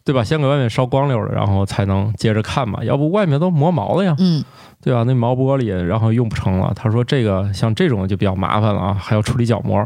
[0.05, 0.23] 对吧？
[0.23, 4.15] 先给外面烧光溜儿了，然后才能接着看嘛，要不外面都磨毛了呀。
[4.19, 4.45] 嗯，
[4.83, 5.03] 对吧？
[5.05, 6.73] 那毛玻璃，然后用不成了。
[6.77, 9.83] 他说这个像这种就比较麻烦了啊，还要处理角膜。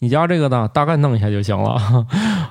[0.00, 2.04] 你家这个呢，大概弄一下就行了，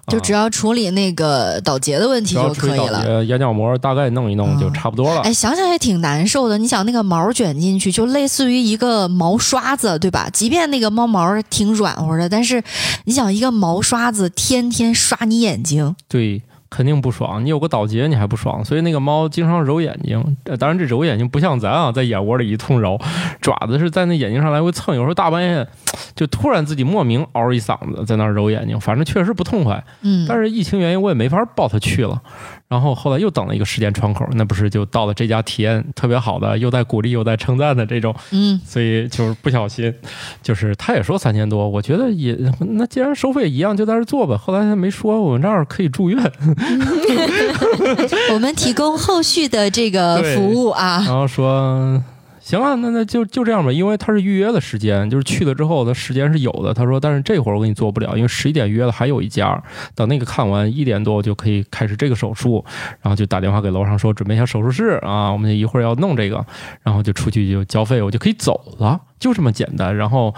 [0.08, 3.24] 就只要处理那个倒结的问题就可以了。
[3.24, 5.22] 眼角膜大概弄一弄就差不多了。
[5.22, 6.58] 哎，想想也挺难受的。
[6.58, 10.28] 你想那个毛卷进去，就类似于一个毛刷子，对吧？
[10.34, 12.64] 即便那个猫毛挺软和的，但是
[13.06, 17.46] 你想一个毛刷子天天刷你眼睛，对，肯定不爽。
[17.46, 20.38] 你有个倒结，你还不爽，所以那个猫经常揉眼睛。
[20.46, 23.00] 呃当然，这揉眼睛不像咱啊，在眼窝里一通揉，
[23.42, 24.96] 爪子是在那眼睛上来回蹭。
[24.96, 25.68] 有时候大半夜
[26.16, 29.84] 就突然自己莫名嗷一嗓子在那儿揉眼睛，反正确实不痛快。
[30.02, 32.22] 嗯，但是疫情原因，我也没法抱它去了。
[32.70, 39.94] 然后后来又等了一个时间窗口，那不是就到了这家体验特别好的，又在鼓励又在称赞的这种，嗯，所以就是不小心，
[40.42, 44.38] 就是他也说三千多，我觉得也那既然收费一样，就在这儿做吧。
[44.38, 46.18] 后来他没说我们这儿可以住院，
[48.34, 51.04] 我们提供后续的这个服务啊。
[51.06, 52.04] 然后说。
[52.44, 56.74] 行啊，那那就就这样吧，因为他是预约的时间，就是去了之后他时间是有的。
[56.74, 62.66] 他说，但是这会儿我给你做不了，因为十一点约了还有一家，等那个看完一点多我就可以开始这个手术。
[63.00, 66.44] 然后就打电话给楼上说准备一下手术室啊，我们一会儿要弄这个，
[66.82, 69.96] 然后就出去就交费，我就可以走了，就这么简单。
[69.96, 70.36] 然后，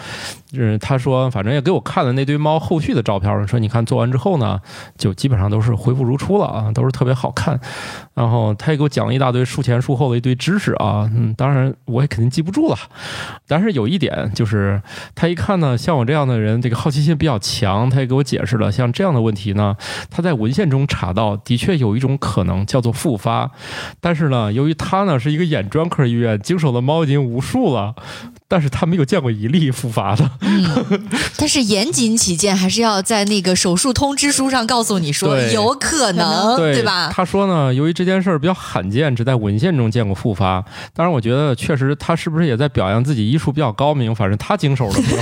[0.54, 4.60] 嗯，他说反正也给我看了那堆猫后续的照片，说你看做完之后呢，
[4.96, 7.60] 就基本上都是恢复如初了啊，都是特别好看。
[8.13, 12.78] 然后他也给我讲了一大堆术前术后的一堆知识啊，嗯，当然我也肯定记不住了，
[13.48, 14.80] 但是有一点就是
[15.15, 19.76] 他一看呢，像我这样的人，这个好奇心比较强，他也给我解释了，像这样的问题呢，
[20.12, 23.50] 他在文献中查到，的确有一种可能叫做复发，
[24.00, 27.96] 但是呢，由于他呢是一个眼专科医院，经手的猫已经无数了，
[28.48, 30.30] 但是他没有见过一例复发的。
[31.38, 37.10] 但是严谨起见，还是要在那个手术通知书上告诉你说有可能，对吧？
[37.14, 40.64] 他说呢，由于这件事儿比较罕见，只在文献中见过复发。
[40.94, 44.14] 当然，我觉得确实他是不是也在表扬自己医术比较高明？
[44.16, 45.18] 反正他经手的没有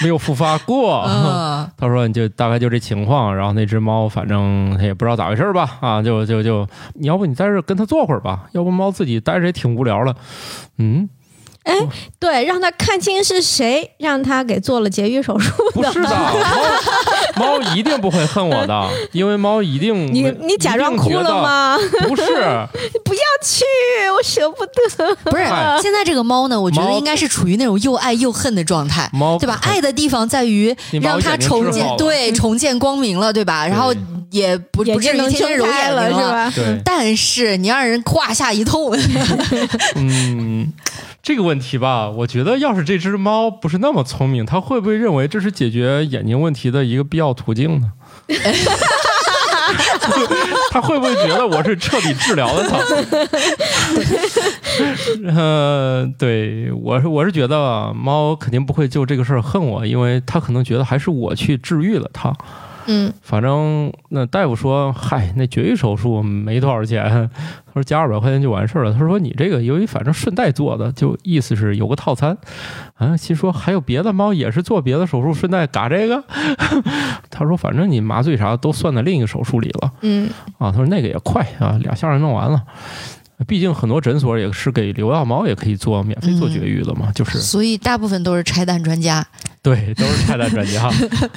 [0.00, 1.04] 没有复发过。
[1.06, 10.14] 嗯， 他说你就大概就这情况，然后那只猫反正他也不知道咋回事儿吧，啊，就就就，你要不你在这儿跟他坐会儿吧，要不猫自己待着也挺无聊的。
[10.78, 11.08] 嗯，
[12.18, 15.92] 对，让他看清是谁让他给做了节育手术的。
[15.92, 16.08] 不是的，
[17.36, 21.42] 猫猫一定不会恨我的，因为猫一定你你假装哭了？
[21.42, 21.78] 吗？
[22.08, 22.24] 不是，
[23.04, 23.64] 不要去，
[24.16, 25.14] 我舍不得。
[25.24, 25.44] 不是，
[25.82, 29.08] 现在这个猫呢，我觉得应该是处于那种又爱又恨的状态。
[29.12, 29.58] 猫对吧？
[29.62, 33.66] 爱的地方在于让它重见，治好了对，重见光明了，对吧？
[33.66, 33.94] 然后
[34.30, 36.52] 也不眼不至于天天揉眼了是吧？
[36.54, 38.92] 对，但是你让人胯下一痛，
[39.96, 40.72] 嗯，
[41.22, 47.92] 这个问题吧，我觉得要是这只猫不是那么聪明，它会不会认为这是解决眼睛问题的一个必要途径呢？
[50.72, 52.78] 它会不会觉得我是彻底治疗了它？
[55.36, 62.34] 呃，对我是我是觉得啊猫肯定不会就这个事儿恨我，因为它可能觉得还是我去治愈了它。
[62.92, 67.30] 嗯，反正那大夫说，嗨，那绝育手术没多少钱，
[67.66, 68.92] 他说加二百块钱就完事儿了。
[68.92, 72.36] 他说你这个由于反正顺带做的，就意思是有个套餐。
[72.94, 76.24] 啊，心说还有别的猫也是做别的手术，顺带嘎这个。
[77.30, 80.28] 他说反正你麻醉啥都算在另一个手术里了嗯，
[80.58, 80.72] 啊。
[80.72, 82.60] 他说那个也快啊，两下就弄完了。
[83.46, 89.26] 毕竟很多诊所也是给流浪猫也可以做免费做绝育的嘛，就是所以大部分都是拆弹专家。
[89.62, 90.84] 对，都是拆弹专家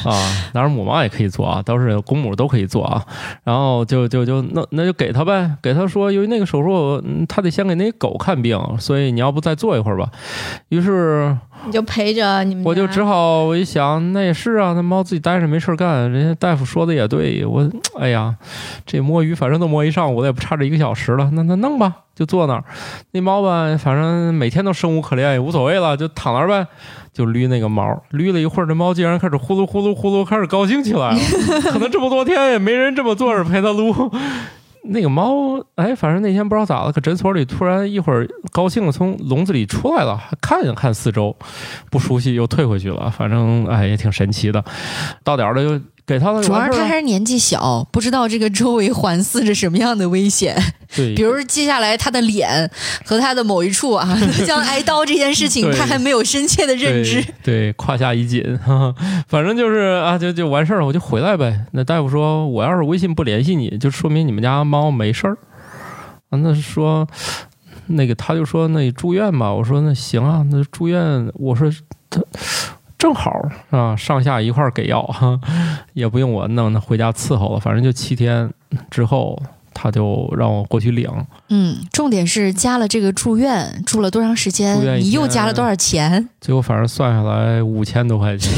[0.10, 0.16] 啊，
[0.54, 3.04] 当然母猫也可以做啊，都是公母都可以做啊。
[3.44, 10.10] 然后就就就那那就给他呗，给他说，由于那个手术，嗯他得先给那狗看病，所以你要不再做一会儿吧。
[10.70, 17.70] 于是你就陪着你们，我就只好我一想，那也是啊，那猫自己待着没事干，人家大夫说的也对，我
[18.00, 18.34] 哎呀，
[18.86, 22.64] 这摸鱼反正都摸一上午了，也不差这一个小时了，那那弄吧，就坐那儿。
[23.12, 26.66] 那猫吧，反正每天都生无可恋，也无所谓了，就躺那儿呗。
[27.14, 31.20] 就捋那个毛，捋了一会儿，这猫竟然开始呼噜呼噜呼噜，开始高兴起来了。
[31.72, 34.12] 可能这么多天也没人这么坐着陪它撸。
[34.86, 41.34] 那个猫，哎，反正那天不知道咋了，可诊所里突然一会儿高兴的从笼子里出来了，还看了看四周，
[41.90, 43.10] 不熟悉又退回去了。
[43.10, 44.62] 反正哎也挺神奇的。
[45.24, 50.56] 到点儿了就给它了，主要他还是年纪小，不知道这个周围环伺着什么样的危险。
[50.94, 52.70] 对，比如接下来他的脸
[53.06, 57.24] 和他的某一处啊 将挨刀这件事情，他还没有深切的认知。
[57.42, 58.96] 对，对，胯下一紧，哈哈，
[59.28, 61.66] 反正就是啊，就就完事儿了，我就回来呗。
[61.72, 65.38] 那大夫说，我要是微信不联系你，就说明你们家猫没事儿。
[66.30, 67.08] 啊，那说
[67.88, 71.72] 那个他就说那你住院吧，我说那行啊，那住院，我说
[72.10, 72.22] 他。
[73.04, 73.38] 正好
[73.70, 75.38] 啊，上下一块儿给药，哈，
[75.92, 78.50] 也不用我弄，那回家伺候了，反正就七天
[78.90, 79.38] 之后，
[79.74, 81.10] 他就让我过去领，
[81.50, 85.02] 嗯，重点是加了这个住院，住了多长时间住院？
[85.02, 86.30] 你又加了多少钱？
[86.40, 88.50] 最后反正算下来五千多块钱，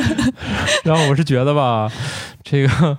[0.82, 1.86] 然后我是觉得吧，
[2.48, 2.96] 这个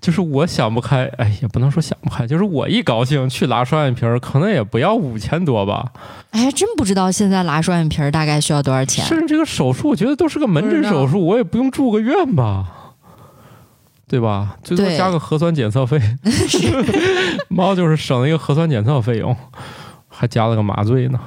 [0.00, 5.92] 就是我想不开，哎，也不能说想不开，就是我一高兴去拉双眼皮儿，可能也不要五千多吧，
[6.30, 9.04] 哎，还真不知道现在拉双眼皮儿大概需要多少钱。
[9.04, 12.72] 甚至这个手术，我觉得都是个门诊手术，我也不用住个院吧。
[14.08, 14.56] 对吧？
[14.62, 16.00] 最多加个核酸检测费，
[17.50, 19.36] 猫就是省了一个核酸检测费用，
[20.08, 21.18] 还加了个麻醉呢。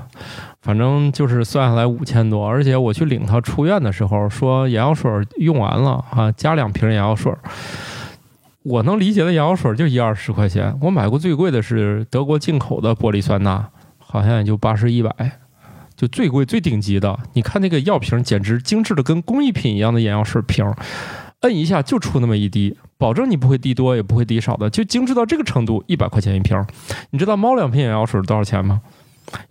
[0.62, 7.34] 反正就是算下来五千多，而且我去领他出院的时候说眼药水用完了啊，加两瓶眼药水。
[8.64, 13.66] 我能理解的眼药水就一二十块钱，我买过最贵的是德国进口的玻璃酸钠，
[13.98, 15.10] 好像也就八十一百，
[15.96, 17.18] 就最贵最顶级的。
[17.34, 20.70] 你看那个药瓶，简直精致的跟工艺品一样的眼药水瓶，
[21.40, 26.62] 摁一下就出那么一滴，保证你不会滴多也不会滴少的，就精致到这个程度，一百块钱一瓶。
[27.12, 28.82] 你知道猫两瓶眼药水多少钱吗？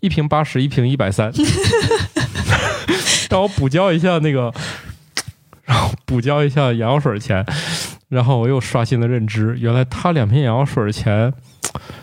[0.00, 1.32] 一瓶八十，一瓶一百三。
[3.30, 4.52] 让我补交一下那个，
[5.64, 7.44] 让我补交一下眼药水钱，
[8.08, 11.32] 然后我又刷新了认知，原来他两瓶眼药水钱。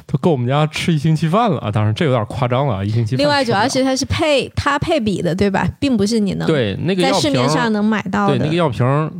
[0.05, 1.71] 都够我们家吃一星期饭了啊！
[1.71, 3.15] 当然这有点夸张了啊，一星期。
[3.15, 5.67] 另外，主要是它是配它配比的，对吧？
[5.80, 8.38] 并不是你能对那个在药瓶市面上能买到的。
[8.38, 9.11] 对那个药瓶儿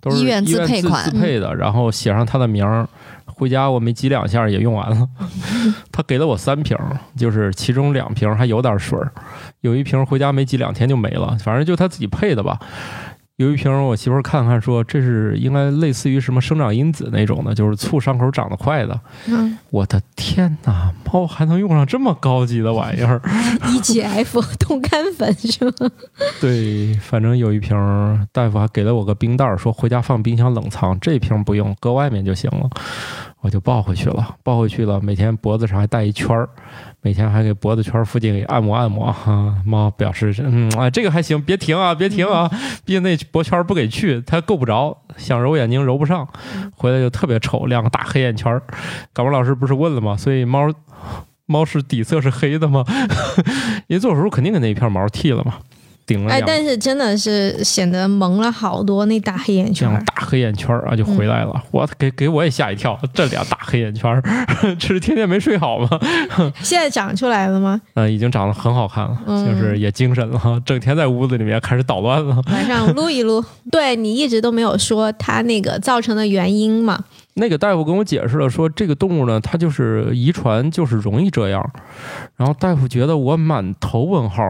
[0.00, 2.88] 都是医院自配款自配的，然后写上他的名儿。
[3.34, 5.08] 回家我没挤两下也用完了，
[5.92, 9.12] 他给了我三瓶儿，就是其中两瓶儿还有点水儿，
[9.60, 12.58] 有一瓶儿回家没挤两天就没了，反正就他自己配的吧。
[13.36, 19.00] 有一瓶儿我媳妇儿看看说这是应该类似于什么生长因子那种的，就是促伤口长得快的。
[19.28, 23.18] 嗯我的天哪，猫还能用上这么高级的玩意儿？
[23.64, 25.90] EGF 冻干粉是吗？
[26.38, 32.68] 对，反正有一瓶儿，大夫还给了我个冰袋儿，说回家放冰箱冷藏，这瓶不用，搁外面就行了。
[33.42, 36.48] 我就抱回去了，抱回去了，每天脖子上还带一圈儿，
[37.00, 39.10] 每天还给脖子圈儿附近给按摩按摩。
[39.10, 42.50] 哈、猫表示，嗯啊，这个还行，别停啊，别停啊，
[42.84, 46.28] 毕竟那脖圈儿不给去，它够不着，想揉眼睛揉不上，
[46.76, 48.62] 回来就特别丑，两个大黑眼圈儿。
[49.14, 50.16] 感冒老师不是问了吗？
[50.16, 50.70] 所以猫
[51.46, 52.84] 猫是底色是黑的吗？
[53.88, 55.54] 因为做手术肯定给那一片毛剃了嘛，
[56.10, 64.20] 顶了哎，但是真的是显得蒙了好多那大黑眼圈大黑眼圈儿啊就回来了，我给给我也吓一跳，这俩大黑眼圈儿，
[64.76, 65.88] 这是天天没睡好吗？
[66.62, 67.80] 现在长出来了吗？
[67.94, 72.42] 嗯、已经长得很好看了，嗯就是也精神了，整天在屋子里面开始捣乱了。
[72.50, 73.44] 晚上撸一撸。
[73.70, 77.04] 对你一直都没有说它那个造成的原因嘛？
[77.34, 81.64] 那个大夫跟我解释了，说这个动物呢，它就是遗传，就是容易这样。
[82.36, 84.42] 然后大夫觉得我满头问号，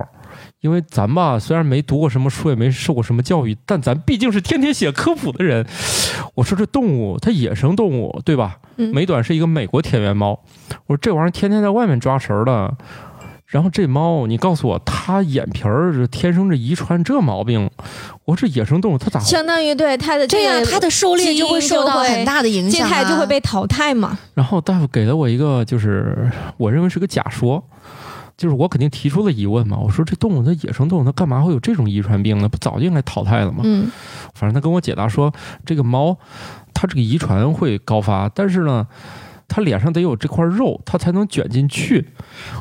[0.60, 5.66] 因为咱吧虽然没读过什么书，也没受过什么教育，但咱毕竟是天天写科普的人。
[6.34, 8.58] 我说这动物它野生动物对吧？
[8.76, 10.38] 嗯美短是一个美国田园猫，
[10.86, 12.76] 我说这玩意儿天天在外面抓食儿的。
[13.46, 17.68] 然后这猫，你告诉我，它眼皮儿这天生这遗传这毛病，
[18.24, 24.16] 我说这野生动物它咋相当于对它的这样个它的狩猎就会受到很大的影响、啊，静态就会被淘汰嘛。
[24.34, 27.60] 然后大夫给了我一个，就是我认为是个假说，
[28.40, 29.76] 就是我肯定提出了疑问嘛。
[29.76, 32.48] 我说这动物它野生动物它干嘛会有这种遗传病呢？
[32.48, 33.60] 不早就应该淘汰了吗？
[33.64, 33.90] 嗯，
[34.32, 35.30] 反正他跟我解答说，
[35.66, 36.16] 这个猫
[36.72, 38.86] 它这个遗传会高发，但是呢，
[39.52, 42.06] 它脸上得有这块肉，它才能卷进去。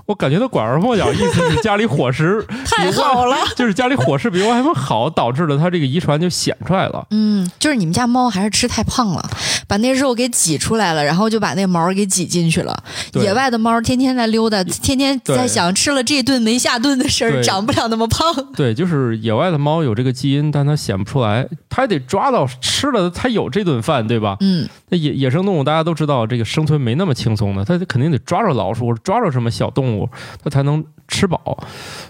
[0.07, 3.37] 我感觉他拐弯抹角，意思是家里伙食 太好了。
[3.55, 7.05] 就是家里伙食比外面好，导致了它这个遗传就显出来了。
[7.11, 9.29] 嗯，就是你们家猫还是吃太胖了，
[9.67, 12.83] 把那肉给挤出来了，然后就把那毛给挤进去了。
[13.13, 18.33] 野外的猫天天在溜达，天天在想吃了这顿没下顿的事儿，长不了那么胖。
[18.55, 24.37] 对， 就是野外的猫有这个基因，但它显不出来，它还得抓到吃了才有这顿饭，对吧？
[24.39, 30.09] 嗯，那野野生动物大家都知道，这个生存没那么轻松的，他肯定得抓着老鼠抓着什么小动物，
[30.43, 31.57] 他才能吃饱。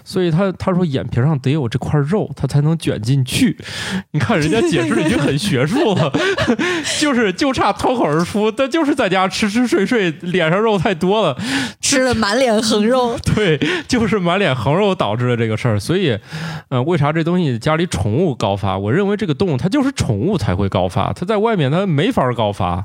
[0.04, 3.56] 所以他他说眼皮上得有这块肉，他才能卷进去。
[4.12, 6.12] 你看人家解释的已经很学术了，
[7.00, 11.36] 就是就差脱口而出，他就是在家吃吃睡睡，脸上肉太多了，
[11.80, 13.16] 吃了满脸横肉。
[13.34, 13.58] 对，
[13.88, 15.78] 就是满脸横肉导致的这个事儿。
[15.78, 16.18] 所以，
[16.68, 18.76] 呃，为啥这东西家里宠物高发？
[18.76, 22.84] 我认为这个动物它就是宠物才会高发，它在外面它没法高发，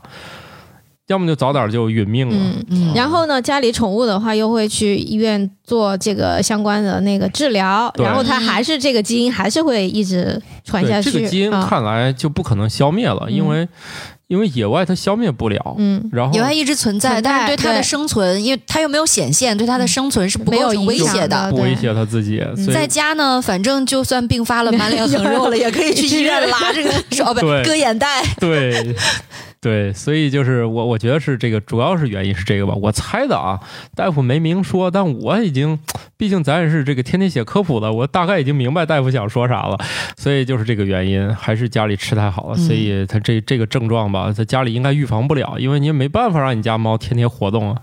[1.08, 2.36] 要么就早点就殒命了。
[2.36, 11.12] 嗯，嗯，然后呢，家里宠物的话，又会去医院做这个相关的那个治疗，然后它还是这个基因还是会一直传下，去。
[11.12, 13.68] 这个基因啊看来就不可能消灭了，因为
[14.28, 15.76] 因为野外它消灭不了。
[15.78, 21.52] 嗯，然后野外一直存在，但是对它的生存，因为它又没有显现，对它的生存是不没有构成威影响胁的。
[21.52, 22.44] 不威胁它自己，
[22.74, 28.24] 在家呢，反正就算病发了， 满脸横肉了， 也可以去医院拉这个 手哦不割眼袋。
[28.40, 28.96] 对
[29.66, 33.60] 对，所以就是我我觉得是这个，主要是原因是这个吧，我猜的啊，
[33.96, 35.80] 大夫没明说，但我已经，
[36.18, 39.76] 毕竟咱也是这个天天写科普的，我大概已经明白大夫想说啥了，
[40.18, 47.82] 所以就是这个原因，还是家里吃太好了，所以他这这个症状吧，在家里应该预防不了，因为你也没办法让你家猫天天活动啊。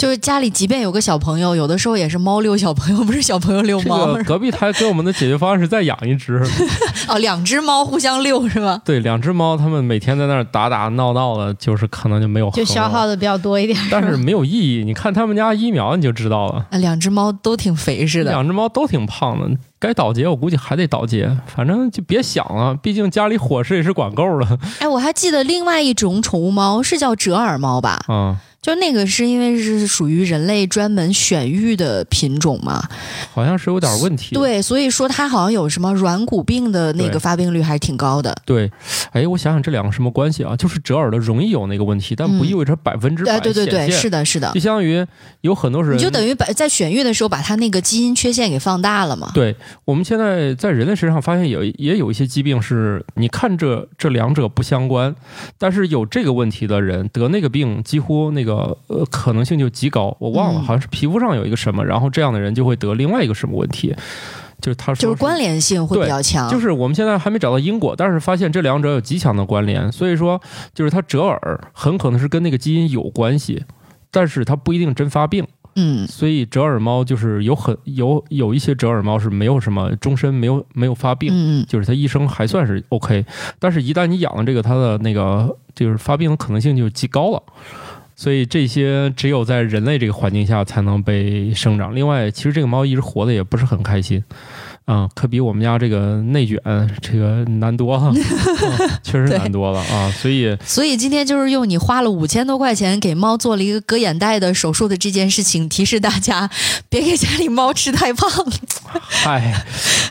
[0.00, 4.06] 就是家里即便有个小朋友，有的时候也是猫遛小朋友，不是小朋友遛这猫。
[4.14, 6.42] 个隔壁台给我们的解决方案是再养一只，
[7.06, 8.80] 哦，两只猫互相遛是吧？
[8.82, 13.78] 对，两只猫，它们每天在那儿打打闹闹的，就是可能就没有就消耗的比较多一点。
[13.92, 14.82] 但是没有意义。
[14.84, 18.30] 你看他们家疫苗你就知道了，啊，两只猫都挺肥似的。
[18.30, 28.00] 两只猫都挺胖的，该倒节我估计还得倒节，反正就别想了，毕竟家里伙食也是管够了哎，我还记得另外一种宠物猫是叫折耳猫吧？
[28.08, 32.82] 啊、就那个是因为是属于人类专门选育的品种嘛，
[33.32, 34.34] 好像是有点问题。
[34.34, 38.36] 对，所以说它好像有什么软骨病的那个发病率还是挺高的。
[38.44, 38.70] 对，
[39.12, 40.54] 哎，我想想这两个什么关系啊？
[40.54, 44.60] 就是折耳的容易有那个问题，但不嗯意味着百分之百对对对对，是的，是的就。
[44.60, 45.06] 相当于
[45.40, 49.30] 有很多人，你就等于把在选育的时候把它那个基因缺陷给放大了嘛？
[49.32, 49.56] 对，
[49.86, 55.14] 我们现在在人类身上发现有也有一些疾病是，你看这这两者不相关，
[55.56, 60.16] 但是有这个问题的人得那个病，几乎那个呃可能性就极高。
[60.18, 63.94] 我忘了，嗯好像是皮肤上有一个什么，然后这样的人就会得另外一个什么问题，
[64.60, 66.48] 就是他说就是关联性会比较强。
[66.50, 70.40] 就是我们现在还没找到因果，但是发现这两者有极强的关联，所以说
[70.74, 73.64] 就是它折耳很可能是跟那个基因有关系，
[74.10, 75.46] 但是它不一定真发病。
[75.76, 83.24] 嗯，所以折耳猫就是有很有有一些折耳猫是没有什么终身没有没有发病，嗯嗯，就是它一生还算是 OK，
[83.60, 87.40] 但是一旦你养了这个，它的那个就是发病的可能性就极高了。
[88.20, 91.96] 所以这些只有在人类这个环境下才能被生长。
[91.96, 94.22] 另外，其实这个猫一直活的也不是很开心，
[94.90, 96.58] 啊、可比我们家这个内卷
[97.00, 98.12] 这个难多了， 啊
[99.04, 100.10] 确实难多了啊。
[100.10, 106.50] 所以所以今天就是用你花了五千多块钱给猫做了一个割眼袋的手术的这件事情，提示大家
[106.88, 108.28] 别给家里猫吃太胖。
[109.08, 109.62] 嗨，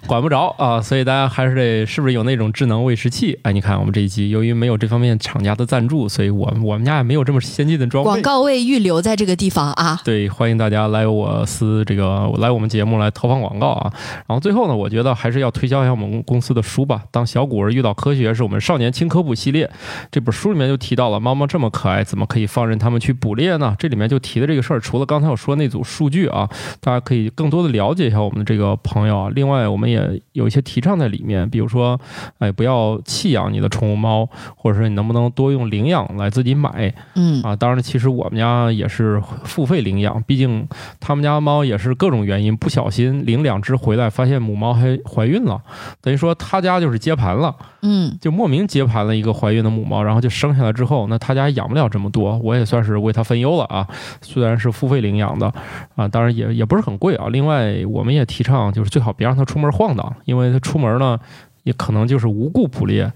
[0.07, 3.38] 管不着啊，所以大家还是得是不是有那种智能喂食器？
[3.43, 8.07] 哎，你看我们这一期由于没有这方面厂家的赞助，所以我我们家也没有这么先进的装备。
[8.07, 9.99] 广告位预留在这个地方啊。
[10.05, 13.91] 对，欢迎大家来我司这个来我们节目来投放广告啊。
[14.25, 17.03] 然后最后呢，我觉得还是要推销一下我们公司的书吧。
[17.11, 19.70] 当小古儿遇到科学，是我们少年轻科普系列。
[20.09, 23.76] 这本书里面就提到了猫猫这么可爱，怎么可以放任它们去捕猎呢？
[23.78, 26.47] 这里面就提的这个事儿，除了刚才我说那组数据啊，
[26.80, 29.30] 大家可以更多的了解一下我们的这个朋友啊。
[29.34, 31.99] 另外，我们也有一些提倡在里面，比如说，
[32.38, 36.93] 哎，不要弃养你的宠物猫，或者说你能不能多用领养来自己买。
[37.15, 40.67] 嗯啊，当然，其实我们家也是付费领养，毕竟
[40.99, 45.62] 他们家猫也是各种原因不小心领两只回来，发现母猫还怀孕了，
[46.02, 53.88] 等于说他家就是接盘了，嗯就莫名接盘了一个怀孕的母猫，然后就生下来之后，那他家养不了这么多，我也算是为他分忧了啊。
[54.22, 55.54] 虽然是付费领养的
[55.95, 57.28] 啊，当然也也不是很贵啊。
[57.30, 61.20] 另外，我们也提倡就是最好别让它出门晃荡，因为它出门呢
[61.64, 63.12] 也可能就是无故捕猎。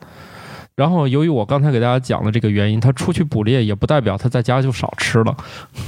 [0.76, 5.38] 然后，由于我刚才给大家讲的这个原因，它出去捕猎也不代表它在家就少吃了，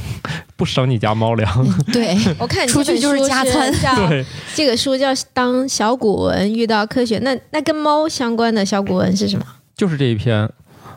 [0.55, 1.67] 不省你家猫粮。
[1.91, 4.23] 对， 我看你出去就是加餐叫对，
[4.53, 9.45] 这个书叫《当小古文遇到科学》，那那跟猫相关的小古文是什么？
[9.75, 10.47] 就是这一篇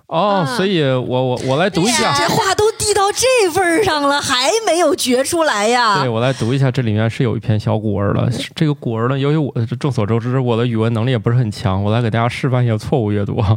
[0.09, 6.09] 哦，啊所以我我我来读一下，这话都递到这份儿上了，还没有觉出来呀对，？
[6.09, 8.31] 我来读一下，这里面是有一篇小古文的。
[8.55, 13.57] 这个古文呢，由于我众所周知，我的语文能力也不是很强，我来给大家示范一下错误阅读啊。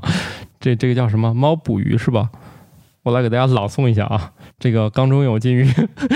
[0.59, 1.33] 这这个叫什么？
[1.33, 2.29] 猫捕鱼是吧？
[3.03, 4.31] 我来给大家朗诵一下啊。
[4.59, 5.67] 这个缸中有金鱼，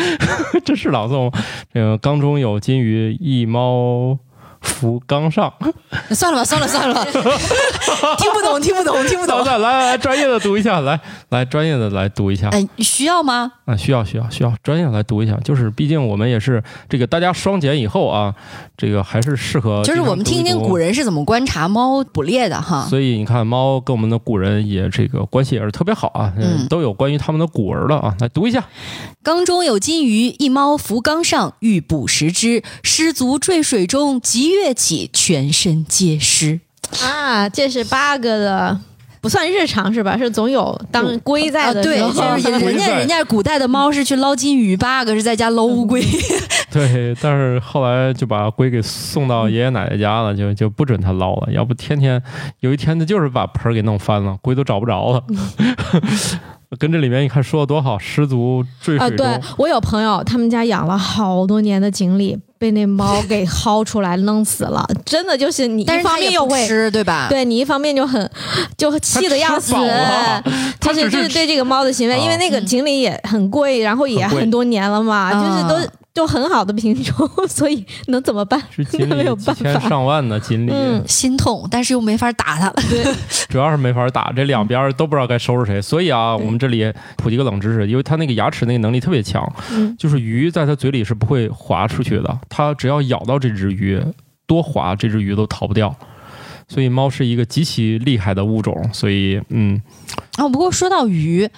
[0.64, 1.44] 这是朗诵吗。
[1.74, 4.20] 这个缸中有金鱼，一猫
[4.66, 5.54] 伏缸上。
[6.12, 7.06] 算了吧，算了算了吧，
[8.18, 9.44] 听不懂，听不懂，听不懂。
[9.46, 11.00] 来来来，专业的读一下，来
[11.30, 12.50] 来专业的来读一下。
[12.50, 13.52] 哎，需要吗？
[13.66, 15.38] 啊，需要需要需要，专业来读一下。
[15.44, 18.34] 就是毕竟我们也是这个大家双减以后啊，
[18.76, 20.96] 这个还是适合就是我们听听古人。
[20.96, 22.88] 是怎么观察猫捕猎的哈。
[22.90, 28.64] 所以你看，猫跟我们的古人也这个关系也是特别好啊，嗯都有关于他们的古文了啊，来读一下。
[29.22, 36.60] 缸中有金鱼，一猫伏缸上，欲捕食之，失足坠水中，即跃起，全身皆湿。
[37.04, 38.80] 啊，这是八个的，
[39.20, 40.18] 不算日常是吧？
[40.18, 42.38] 是总有当龟在啊，对，的时候。
[42.38, 46.04] 就是人家 人家古代的猫是去捞金鱼，八个是在家捞乌龟。
[46.72, 52.22] 对，但是后来就把龟给送到爷爷奶奶家了，就就不准他捞了，要不天天
[52.60, 55.24] 有一天他就是把盆儿给弄翻了，龟都找不着了。
[56.78, 59.26] 跟这里面你看说的多好，失足坠啊，水中。
[59.26, 66.68] 对我有朋友，他们家养了好多年的锦鲤，被那猫给薅出来弄死了，真的就是你一但是它也方面又会。
[66.68, 67.28] 吃，对吧？
[67.30, 68.30] 对你一方面就很
[68.78, 70.44] 就气的要死它吃饱了，
[70.80, 78.60] 它就是就是对这个猫的行为，啊因为那个锦鲤也很贵，然后也很多年了嘛，啊就是都就很好的品种， 所以能怎么办？
[78.72, 82.76] 是锦那 没有鲤几办法千上万的锦鲤，嗯心痛，但是又没法打它了。
[83.50, 85.82] 主要是没法打，这两边都不知道该收拾谁。
[85.82, 94.02] 所以啊，我们这里普及个冷知识，因为它那个牙齿那个能力特别强，嗯就是鱼在它嘴里是不会滑出去的，它只要咬到这只鱼，
[94.48, 95.94] 多滑这只鱼都逃不掉。
[96.68, 99.80] 所以猫是一个极其厉害的物种，所以嗯，
[100.38, 101.50] 啊，不过说到鱼，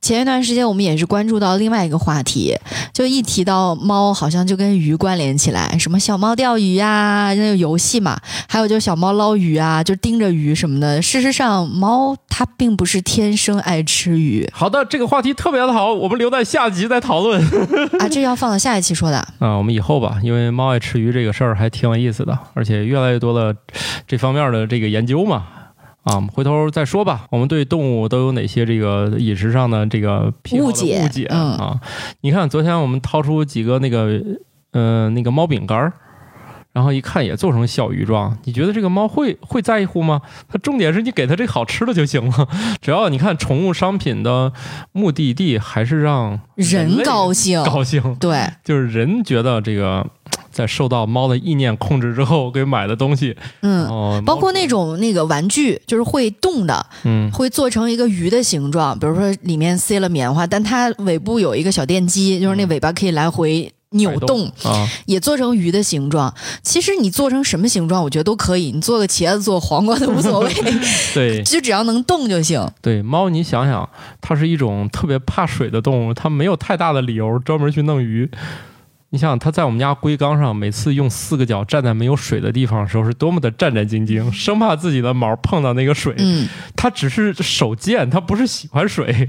[0.00, 2.54] 前一段时间我们也是关注到另外一个话题，
[2.92, 11.00] 就一提到猫，好像就跟鱼关联起来，什么小猫钓鱼呀、那个游戏嘛，还有就是小猫捞鱼啊，就盯着鱼什么的。
[11.00, 17.42] 事实上，猫它并不是天生爱吃鱼好的，这个话题特别的好，我们留在下集再讨论。
[17.98, 19.16] 啊，这要放到下一期说的。
[19.38, 23.56] 啊，我们以后吧，因为猫爱吃鱼这个事儿还挺有意思的，而且越来越多的
[24.06, 25.44] 这方面的这个研究嘛。
[26.02, 27.26] 啊，回头再说吧。
[27.30, 31.80] 我们对动物都有哪些这个饮食上的这个误解误解嗯啊？
[32.22, 34.20] 你看，昨天我们掏出几个那个
[34.72, 35.92] 呃那个猫饼干儿，
[36.72, 40.22] 然后一看也做成小鱼状，你觉得这个猫会会在乎吗？
[40.48, 42.48] 它重点是你给它这好吃的就行了。
[42.80, 44.52] 只要你看宠物商品的
[44.90, 50.04] 目的地还是让人类高兴，高兴，对，就是人觉得这个
[50.52, 53.86] 在受到猫的意念控制之后给买的东西，嗯。
[53.88, 66.32] 哦，包括那种那个玩具，就是会动的，嗯会做成一个鱼的形状，比如说里面塞了棉花，但它尾部有一个小电机，就是那尾巴可以来回扭动，啊，也做成鱼的形状。
[66.62, 70.52] 其实你做成什么形状，我觉得都可以，你做个茄子、做黄瓜都无所谓，
[71.14, 72.66] 对就只要能动就行。
[72.80, 73.88] 对，猫你想想，
[74.20, 78.30] 它是一种特别怕水的动物，它没有太大的理由专门去弄鱼。
[79.12, 86.14] 你想想，它在我们家龟缸上，每次用四个脚站在没有水的地方的时候，是多么的战战兢兢，生怕自己的毛碰到那个水。
[86.16, 89.28] 嗯， 它只是手贱，它不是喜欢水，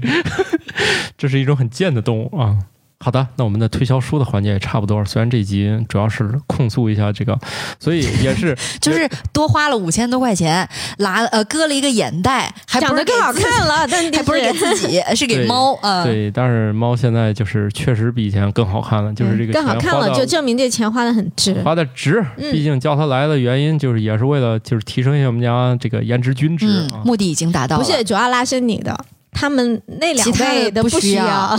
[1.18, 2.56] 这是一种很贱的动物啊。
[3.04, 5.04] 好的，那我们的推销书的环节也差不多了。
[5.04, 7.38] 虽然这集主要是控诉一下这个，
[7.78, 16.02] 所以也是 就是多花了五千多块钱，拉呃割了一个眼袋，还不长得更好看了， 但还不是给自己， 是给猫啊。
[16.04, 16.30] 对。
[16.30, 21.52] 但是猫现在就是确实比以前更好看了，就是这个更好看了，就证明这钱花的很值。
[21.62, 22.24] 花的值。
[22.38, 27.02] 嗯毕竟叫它来的原因就是也是为了就是提升一下我们家这个颜值均值嗯啊，。
[27.04, 27.82] 目的已经达到了。
[27.84, 28.96] 不是主要拉伸你的，
[29.34, 31.58] 他们那两其他的不需需要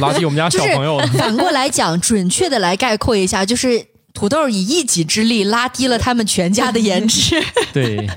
[0.00, 0.98] 拉低我们家小朋友。
[1.12, 7.40] 反过来讲，准确的来概括一下，就是土豆以一己之力拉低了他们全家的颜值。
[7.72, 8.08] 对，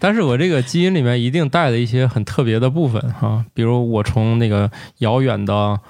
[0.00, 5.80] 但是我这个基因里面一定带了一些很特别的部分哈、比如我从那个遥远的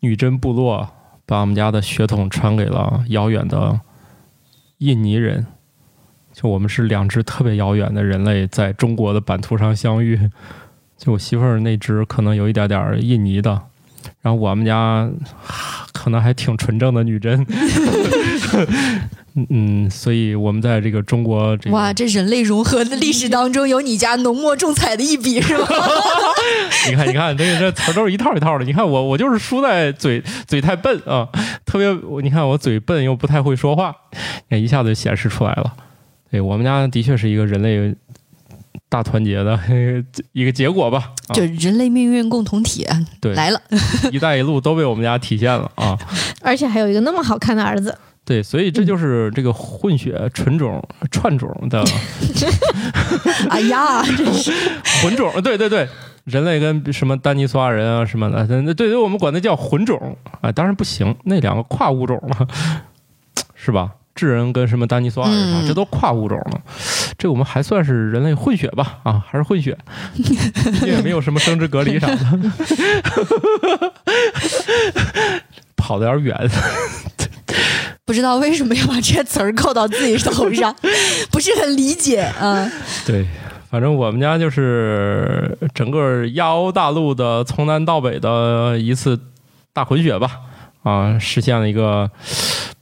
[0.00, 0.88] 女真部落
[1.26, 3.80] 把我们家的血统传给了遥远的
[4.78, 5.46] 印尼人，
[6.32, 10.30] 就我们是两只特别遥远的人类在中国的版图上相遇。
[10.98, 13.50] 就我媳妇儿那只可能有一点点儿印尼的，
[14.20, 15.08] 然后我们家
[15.92, 17.46] 可能还挺纯正的女真。
[19.34, 25.64] 嗯嗯，所以我们在这个中国这个哇，这人类融合的历史当中，有你家浓墨重彩的一笔，是吗？
[26.88, 28.64] 你看，你看，这个这词儿都是一套一套的。
[28.64, 31.28] 你看我，我就是输在嘴嘴太笨啊，
[31.64, 31.86] 特别
[32.20, 33.94] 你看我嘴笨又不太会说话，
[34.48, 35.72] 哎，一下子就显示出来了。
[36.32, 37.94] 对我们家的确是一个人类
[38.88, 39.58] 大团结的
[40.32, 41.12] 一个结果吧。
[41.28, 41.34] 啊。
[41.34, 42.86] 就人类命运共同体
[43.20, 43.60] 对，来了，
[44.12, 45.98] 一带一路都被我们家体现了啊。
[46.42, 51.82] 而且还有一个那么好看的儿子，对，所以这就是这个混血纯种串种的。
[53.50, 54.52] 哎呀，真是。
[55.02, 55.88] 混种，对对对，
[56.24, 60.16] 人类跟什么丹尼索瓦人啊什么的，对对，我们管那叫混种。
[60.40, 62.48] 啊，当然不行，那两个跨物种了，
[63.54, 63.90] 是吧？
[64.18, 66.60] 智人跟什么丹尼索瓦人啊，嗯这都跨物种了，
[67.16, 68.98] 这我们还算是人类混血吧？
[69.04, 69.78] 啊，还是混血，
[70.84, 72.16] 也没有什么生殖隔离啥的，
[75.76, 76.36] 跑得有点远。
[78.04, 80.74] 不知道为什么要把这些词儿扣到自己头上，
[81.30, 82.68] 不是很理解啊。
[83.06, 83.26] 对，
[83.70, 89.18] 反正我们家就是整个亚欧大陆的从南到北的一次
[89.74, 90.30] 大混血吧，
[90.82, 92.10] 啊，实现了一个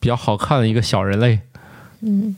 [0.07, 1.41] 比较好看的一个小人类。
[2.01, 2.37] 嗯，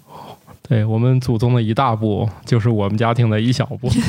[0.66, 3.91] 对我们祖宗的一大步，就是我们家庭的一小步。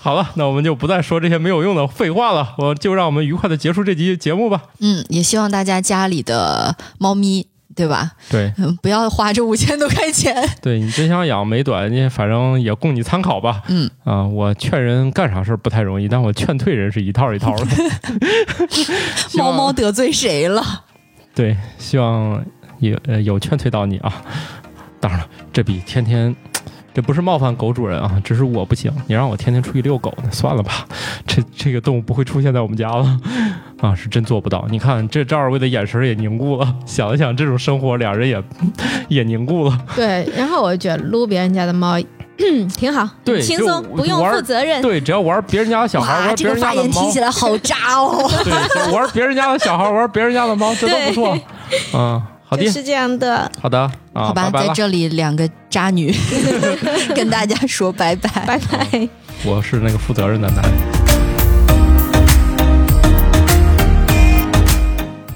[0.00, 4.62] 好了，那我们就不再说这些没有用的废话了，我就让我们愉快的结束这集节目吧。
[4.80, 8.12] 嗯，也希望大家家里的猫咪，对吧？
[8.30, 10.34] 对，嗯，不要花这五千多块钱。
[10.62, 13.62] 对你真想养美短，你反正也供你参考吧。
[13.68, 17.66] 嗯啊，我劝人干啥事儿不太容易，但我劝退人是一套一套的。
[19.36, 20.62] 猫猫得罪谁了？
[21.34, 22.44] 对，希望
[22.78, 24.22] 有呃有劝退到你啊。
[25.00, 26.34] 当然了，这比天天，
[26.94, 28.90] 这不是冒犯狗主人啊，只是我不行。
[29.08, 30.86] 你让我天天出去遛狗，那算了吧，
[31.26, 33.18] 这这个动物不会出现在我们家了
[33.80, 34.64] 啊，是真做不到。
[34.70, 38.42] 你看这赵二位的眼神也凝固了，想了想这种生活，俩人也
[39.08, 39.78] 也凝固了。
[39.96, 40.24] 对。
[40.36, 41.98] 然后我就觉得撸别人家的猫
[42.76, 44.80] 挺好，对轻松，不用负责任。
[44.80, 48.30] 对，只要玩别人家的小孩，玩别这个人家的猫发言听，起来好渣哦。
[48.44, 51.38] 对，玩别人家的小孩，玩别人家的猫， 这都不错。
[51.94, 52.22] 嗯，
[52.54, 54.68] 好的，是这样的，好的啊，好吧，拜拜。
[54.68, 56.14] 在这里两个渣女
[57.16, 58.30] 跟大家说拜拜。
[58.46, 59.08] 拜拜。
[59.44, 60.72] 我是那个负责任的男人。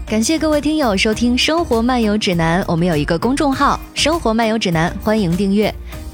[0.06, 5.74] 感谢各位听友收听《生活漫游指南》，我们有一个公众号《生活漫游指南》，欢迎订阅。